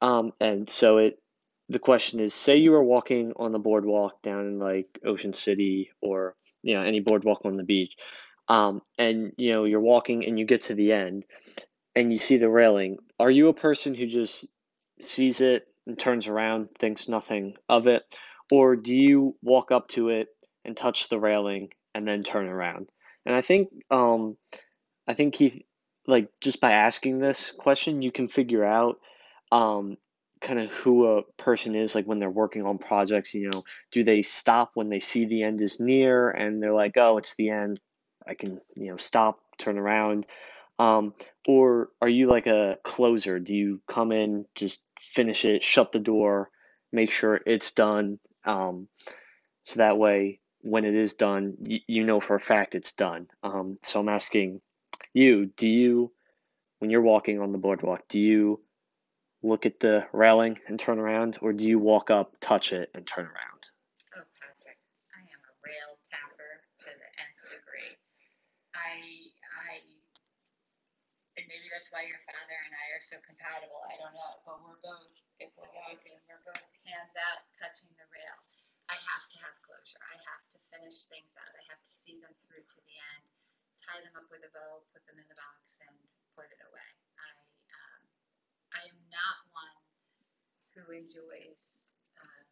Um, 0.01 0.33
and 0.41 0.69
so 0.71 0.99
it, 0.99 1.19
the 1.69 1.79
question 1.79 2.21
is, 2.21 2.35
say 2.35 2.57
you 2.59 2.73
were 2.73 2.85
walking 2.85 3.33
on 3.37 3.53
the 3.53 3.59
boardwalk 3.59 4.23
down 4.23 4.47
in 4.47 4.59
like 4.59 4.87
Ocean 5.05 5.33
City 5.33 5.91
or 6.03 6.35
you 6.63 6.75
know 6.75 6.83
any 6.83 7.01
boardwalk 7.01 7.45
on 7.45 7.57
the 7.57 7.65
beach. 7.65 7.97
um, 8.49 8.83
and 8.99 9.33
you 9.39 9.53
know 9.53 9.65
you're 9.65 9.81
walking 9.81 10.25
and 10.27 10.39
you 10.39 10.45
get 10.47 10.65
to 10.65 10.75
the 10.75 10.93
end 10.93 11.25
and 11.95 12.13
you 12.13 12.19
see 12.19 12.37
the 12.37 12.49
railing, 12.49 12.99
are 13.19 13.31
you 13.31 13.49
a 13.49 13.55
person 13.55 13.95
who 13.95 14.07
just 14.07 14.47
sees 15.01 15.41
it 15.41 15.67
and 15.87 15.99
turns 15.99 16.29
around, 16.29 16.69
thinks 16.79 17.09
nothing 17.09 17.55
of 17.69 17.87
it, 17.87 18.03
or 18.53 18.77
do 18.77 18.95
you 18.95 19.37
walk 19.43 19.71
up 19.73 19.89
to 19.89 20.11
it 20.11 20.29
and 20.65 20.77
touch 20.77 21.09
the 21.09 21.19
railing 21.21 21.71
and 21.95 22.07
then 22.07 22.23
turn 22.23 22.49
around? 22.49 22.91
And 23.25 23.35
I 23.35 23.43
think 23.43 23.71
um, 23.91 24.37
I 25.07 25.15
think 25.15 25.37
he 25.37 25.65
like 26.07 26.29
just 26.41 26.61
by 26.61 26.73
asking 26.73 27.19
this 27.19 27.53
question, 27.53 28.03
you 28.03 28.13
can 28.13 28.29
figure 28.29 28.65
out 28.65 29.01
um, 29.53 29.97
kind 30.41 30.61
of 30.61 30.71
who 30.71 31.07
a 31.07 31.23
person 31.37 31.75
is 31.75 31.95
like 31.95 32.07
when 32.07 32.19
they're 32.19 32.31
working 32.31 32.65
on 32.67 32.79
projects 32.79 33.35
you 33.35 33.51
know 33.51 33.65
do 33.91 34.05
they 34.05 34.21
stop 34.23 34.73
when 34.75 34.91
they 34.91 35.01
see 35.01 35.25
the 35.25 35.43
end 35.43 35.61
is 35.61 35.81
near 35.81 36.31
and 36.31 36.63
they're 36.63 36.75
like 36.75 36.97
oh 36.97 37.19
it's 37.19 37.35
the 37.37 37.51
end. 37.51 37.81
I 38.27 38.35
can 38.35 38.61
you 38.75 38.91
know 38.91 38.97
stop 38.97 39.41
turn 39.59 39.79
around. 39.79 40.27
Um, 40.79 41.15
or 41.49 41.89
are 42.03 42.09
you 42.09 42.29
like 42.29 42.47
a 42.47 42.77
closer? 42.83 43.39
Do 43.39 43.55
you 43.55 43.81
come 43.89 44.13
in 44.13 44.45
just 44.55 44.83
finish 45.01 45.45
it 45.45 45.63
shut 45.63 45.93
the 45.93 45.99
door 45.99 46.51
make 46.93 47.11
sure 47.11 47.41
it's 47.47 47.73
done 47.73 48.19
um, 48.45 48.89
so 49.63 49.79
that 49.79 49.99
way 49.99 50.41
when 50.63 50.85
it 50.85 50.95
is 50.95 51.15
done 51.15 51.57
you, 51.63 51.81
you 51.87 52.05
know 52.05 52.21
for 52.21 52.37
a 52.37 52.41
fact 52.41 52.75
it's 52.75 52.93
done. 52.93 53.29
Um, 53.43 53.79
so 53.83 54.01
i'm 54.01 54.09
asking 54.09 54.61
you 55.17 55.47
do 55.57 55.69
you 55.69 56.13
when 56.79 56.91
you're 56.91 57.01
walking 57.01 57.41
on 57.41 57.53
the 57.53 57.59
boardwalk 57.59 58.03
do 58.09 58.21
you 58.21 58.61
look 59.43 59.67
at 59.67 59.79
the 59.81 60.07
railing 60.13 60.59
and 60.67 60.79
turn 60.79 60.99
around, 60.99 61.39
or 61.41 61.53
do 61.53 61.65
you 61.65 61.79
walk 61.79 62.11
up, 62.11 62.35
touch 62.41 62.73
it, 62.73 62.91
and 62.95 63.07
turn 63.07 63.27
around? 63.27 63.61
Oh, 64.19 64.27
Patrick, 64.43 64.81
I 65.15 65.23
am 65.23 65.43
a 65.47 65.55
rail 65.63 65.91
tapper 66.11 66.53
to 66.83 66.91
the 66.91 67.09
nth 67.23 67.43
degree. 67.55 67.95
I, 68.75 69.31
I, 69.71 69.71
and 71.39 71.47
maybe 71.47 71.71
that's 71.71 71.95
why 71.95 72.03
your 72.11 72.21
father 72.27 72.59
and 72.67 72.75
I 72.75 72.87
are 72.99 73.05
so 73.05 73.23
compatible. 73.23 73.87
I 73.87 73.95
don't 74.03 74.15
know, 74.19 74.33
but 74.43 74.59
we're 74.67 74.81
both, 74.83 75.15
we're 75.39 75.75
walking, 75.79 76.19
we're 76.27 76.43
both 76.43 76.67
hands 76.83 77.15
out 77.15 77.47
touching 77.55 77.93
the 77.95 78.07
rail. 78.11 78.37
I 78.91 78.99
have 78.99 79.25
to 79.31 79.37
have 79.43 79.55
closure. 79.67 80.03
I 80.03 80.17
have 80.27 80.43
to 80.55 80.59
finish 80.75 81.07
things 81.11 81.31
out. 81.39 81.55
I 81.55 81.63
have 81.71 81.83
to 81.83 81.93
see 81.93 82.19
them 82.23 82.35
through 82.47 82.63
to 82.63 82.79
the 82.87 82.97
end, 83.15 83.27
tie 83.87 84.03
them 84.03 84.19
up 84.19 84.27
with 84.29 84.43
a 84.43 84.51
bow, 84.51 84.83
put 84.91 85.07
them 85.07 85.17
in 85.17 85.27
the 85.31 85.39
box, 85.39 85.63
and 85.87 85.95
put 86.35 86.51
it 86.51 86.59
away. 86.67 86.91
I 87.23 87.31
I 88.75 88.83
am 88.91 88.99
not 89.09 89.37
one 89.55 89.79
who 90.75 90.93
enjoys 90.93 91.63
um, 92.19 92.45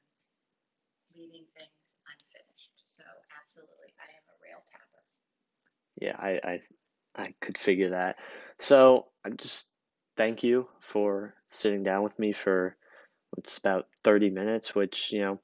leaving 1.12 1.44
things 1.58 1.82
unfinished. 2.06 2.72
So 2.86 3.04
absolutely, 3.34 3.90
I 3.98 4.06
am 4.14 4.24
a 4.30 4.36
rail 4.38 4.62
tapper. 4.70 5.02
Yeah, 6.00 6.16
I, 6.16 6.30
I, 6.40 6.54
I 7.14 7.34
could 7.42 7.58
figure 7.58 7.90
that. 7.90 8.16
So 8.58 9.06
I 9.26 9.30
just 9.30 9.68
thank 10.16 10.42
you 10.42 10.68
for 10.80 11.34
sitting 11.50 11.82
down 11.82 12.04
with 12.04 12.18
me 12.18 12.32
for 12.32 12.76
it's 13.36 13.58
about 13.58 13.86
30 14.04 14.30
minutes, 14.30 14.74
which, 14.74 15.12
you 15.12 15.20
know, 15.20 15.40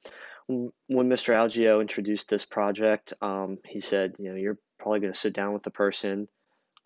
when 0.87 1.09
Mr. 1.09 1.35
Algio 1.35 1.81
introduced 1.81 2.29
this 2.29 2.45
project, 2.45 3.13
um, 3.21 3.59
he 3.65 3.81
said, 3.81 4.15
you 4.19 4.31
know, 4.31 4.37
you're 4.37 4.59
probably 4.81 5.01
going 5.01 5.13
to 5.13 5.19
sit 5.19 5.33
down 5.35 5.53
with 5.53 5.63
the 5.63 5.71
person 5.71 6.29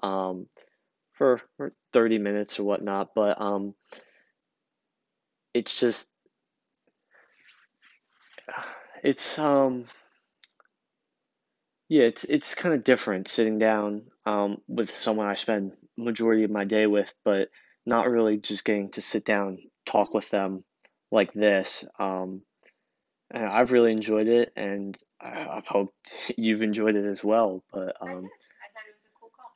um, 0.03 0.47
for, 1.15 1.41
for 1.57 1.73
30 1.93 2.19
minutes 2.19 2.59
or 2.59 2.65
whatnot, 2.65 3.11
but 3.15 3.41
um, 3.41 3.75
it's 5.55 5.79
just 5.79 6.09
it's 9.03 9.39
um 9.39 9.85
yeah 11.89 12.05
it's 12.05 12.25
it's 12.25 12.55
kind 12.55 12.75
of 12.75 12.83
different 12.83 13.29
sitting 13.29 13.59
down 13.59 14.03
um 14.27 14.59
with 14.67 14.93
someone 14.95 15.27
I 15.27 15.35
spend 15.35 15.73
majority 15.97 16.43
of 16.45 16.51
my 16.51 16.65
day 16.65 16.87
with 16.87 17.13
but 17.25 17.49
not 17.87 18.11
really 18.11 18.39
just 18.39 18.65
getting 18.65 18.91
to 18.93 19.03
sit 19.03 19.25
down 19.25 19.59
talk 19.87 20.13
with 20.15 20.29
them 20.31 20.65
like 21.13 21.33
this 21.33 21.85
um 21.99 22.43
and 23.35 23.45
I've 23.45 23.73
really 23.73 23.93
enjoyed 23.93 24.29
it 24.29 24.53
and 24.57 24.97
I've 25.21 25.67
hoped 25.67 26.15
you've 26.39 26.63
enjoyed 26.63 26.97
it 26.97 27.05
as 27.05 27.23
well 27.23 27.63
but 27.73 27.97
um 28.01 28.09
I, 28.09 28.15
did. 28.15 28.31
I 28.63 28.69
thought 28.73 28.87
it 28.89 28.95
was 28.95 29.05
a 29.05 29.15
cool 29.21 29.31
call 29.37 29.51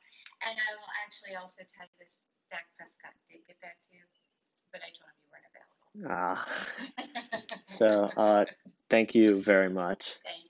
and 0.45 0.57
I 0.59 0.69
will 0.75 0.91
actually 1.05 1.35
also 1.35 1.63
tell 1.75 1.87
you 1.87 1.97
this 2.05 2.27
Dak 2.51 2.67
Prescott 2.77 3.15
did 3.27 3.39
get 3.47 3.59
back 3.61 3.77
to 3.89 3.95
you 3.95 4.03
but 4.71 4.81
I 4.83 4.91
told 4.93 5.09
him 5.09 5.17
you 5.23 5.29
weren't 5.31 5.47
available 5.49 5.69
Ah. 6.07 6.45
so, 7.67 8.03
uh, 8.15 8.45
thank 8.89 9.15
you 9.15 9.41
very 9.41 9.69
much. 9.69 10.15
Thank 10.23 10.48